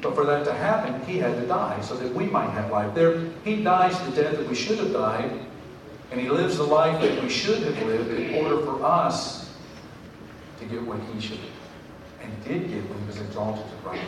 But 0.00 0.14
for 0.14 0.24
that 0.26 0.44
to 0.44 0.52
happen, 0.52 1.00
he 1.06 1.18
had 1.18 1.34
to 1.40 1.46
die 1.46 1.80
so 1.80 1.96
that 1.96 2.14
we 2.14 2.26
might 2.26 2.50
have 2.50 2.70
life. 2.70 2.94
There, 2.94 3.20
he 3.44 3.62
dies 3.62 3.98
the 4.08 4.22
death 4.22 4.36
that 4.36 4.48
we 4.48 4.54
should 4.54 4.78
have 4.78 4.92
died, 4.92 5.30
and 6.10 6.20
he 6.20 6.28
lives 6.28 6.56
the 6.56 6.64
life 6.64 7.00
that 7.02 7.22
we 7.22 7.28
should 7.28 7.62
have 7.62 7.82
lived 7.82 8.10
in 8.10 8.34
order 8.44 8.64
for 8.64 8.84
us 8.84 9.52
to 10.60 10.64
get 10.66 10.82
what 10.82 11.00
he 11.12 11.20
should 11.20 11.38
have 11.38 11.58
and 12.22 12.44
did 12.44 12.68
get 12.68 12.88
when 12.88 12.98
he 13.00 13.06
was 13.06 13.20
exalted 13.20 13.64
to 13.64 13.88
right 13.88 14.00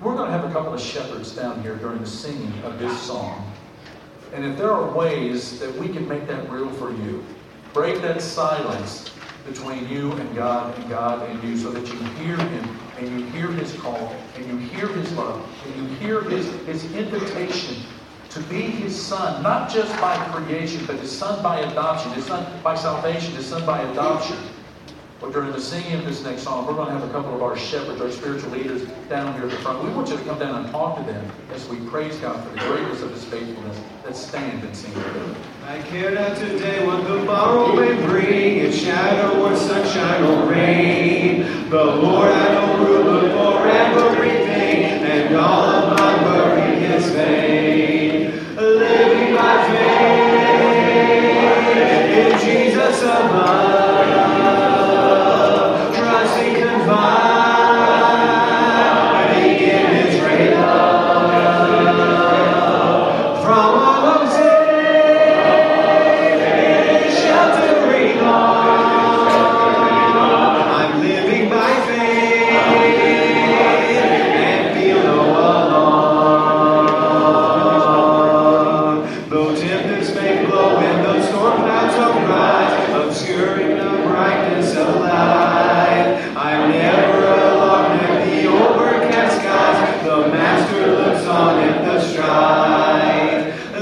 We're 0.00 0.14
going 0.14 0.30
to 0.30 0.36
have 0.36 0.48
a 0.48 0.52
couple 0.52 0.74
of 0.74 0.80
shepherds 0.80 1.32
down 1.32 1.62
here 1.62 1.76
during 1.76 1.98
the 1.98 2.06
singing 2.06 2.52
of 2.64 2.78
this 2.78 3.00
song. 3.00 3.52
And 4.32 4.44
if 4.44 4.56
there 4.56 4.70
are 4.70 4.90
ways 4.92 5.58
that 5.60 5.74
we 5.76 5.88
can 5.88 6.08
make 6.08 6.26
that 6.28 6.48
real 6.50 6.70
for 6.70 6.90
you, 6.90 7.24
break 7.72 8.00
that 8.02 8.22
silence 8.22 9.10
between 9.46 9.88
you 9.88 10.12
and 10.12 10.34
God 10.34 10.76
and 10.78 10.88
God 10.88 11.28
and 11.28 11.42
you 11.42 11.56
so 11.56 11.70
that 11.70 11.86
you 11.86 11.98
can 11.98 12.16
hear 12.16 12.36
Him 12.36 12.79
and 13.00 13.20
you 13.20 13.26
hear 13.26 13.48
His 13.48 13.72
call 13.80 14.14
and 14.36 14.46
you 14.46 14.56
hear 14.68 14.88
His 14.88 15.12
love 15.12 15.44
and 15.66 15.76
you 15.76 15.96
hear 15.96 16.22
His, 16.22 16.46
his 16.66 16.92
invitation 16.94 17.82
to 18.30 18.40
be 18.42 18.62
His 18.62 18.94
Son, 19.00 19.42
not 19.42 19.70
just 19.70 19.98
by 20.00 20.16
creation, 20.32 20.84
but 20.86 20.96
His 20.96 21.10
Son 21.10 21.42
by 21.42 21.60
adoption, 21.60 22.12
His 22.12 22.26
Son 22.26 22.46
by 22.62 22.74
salvation, 22.76 23.34
His 23.34 23.46
Son 23.46 23.64
by 23.66 23.82
adoption. 23.82 24.36
But 25.20 25.32
during 25.34 25.52
the 25.52 25.60
singing 25.60 25.98
of 25.98 26.06
this 26.06 26.24
next 26.24 26.42
song, 26.42 26.66
we're 26.66 26.72
going 26.72 26.86
to 26.86 26.94
have 26.94 27.06
a 27.06 27.12
couple 27.12 27.34
of 27.34 27.42
our 27.42 27.54
shepherds, 27.54 28.00
our 28.00 28.10
spiritual 28.10 28.50
leaders, 28.52 28.88
down 29.10 29.34
here 29.34 29.44
at 29.44 29.50
the 29.50 29.56
front. 29.56 29.84
We 29.84 29.90
want 29.90 30.08
you 30.08 30.16
to 30.16 30.24
come 30.24 30.38
down 30.38 30.64
and 30.64 30.70
talk 30.72 30.96
to 30.96 31.04
them 31.04 31.30
as 31.52 31.68
we 31.68 31.76
praise 31.90 32.16
God 32.16 32.42
for 32.42 32.54
the 32.54 32.60
greatness 32.60 33.02
of 33.02 33.12
His 33.12 33.24
faithfulness. 33.24 33.78
Let's 34.02 34.18
stand 34.18 34.64
and 34.64 34.74
sing 34.74 34.94
together. 34.94 35.34
I 35.66 35.82
care 35.82 36.10
not 36.12 36.38
today 36.38 36.86
what 36.86 37.04
the 37.04 37.22
morrow 37.24 37.74
may 37.74 37.94
bring, 38.06 38.58
in 38.64 38.72
shadow 38.72 39.44
or 39.44 39.54
sunshine 39.56 40.24
or 40.24 40.50
rain. 40.50 41.68
The 41.68 41.84
Lord 41.84 42.29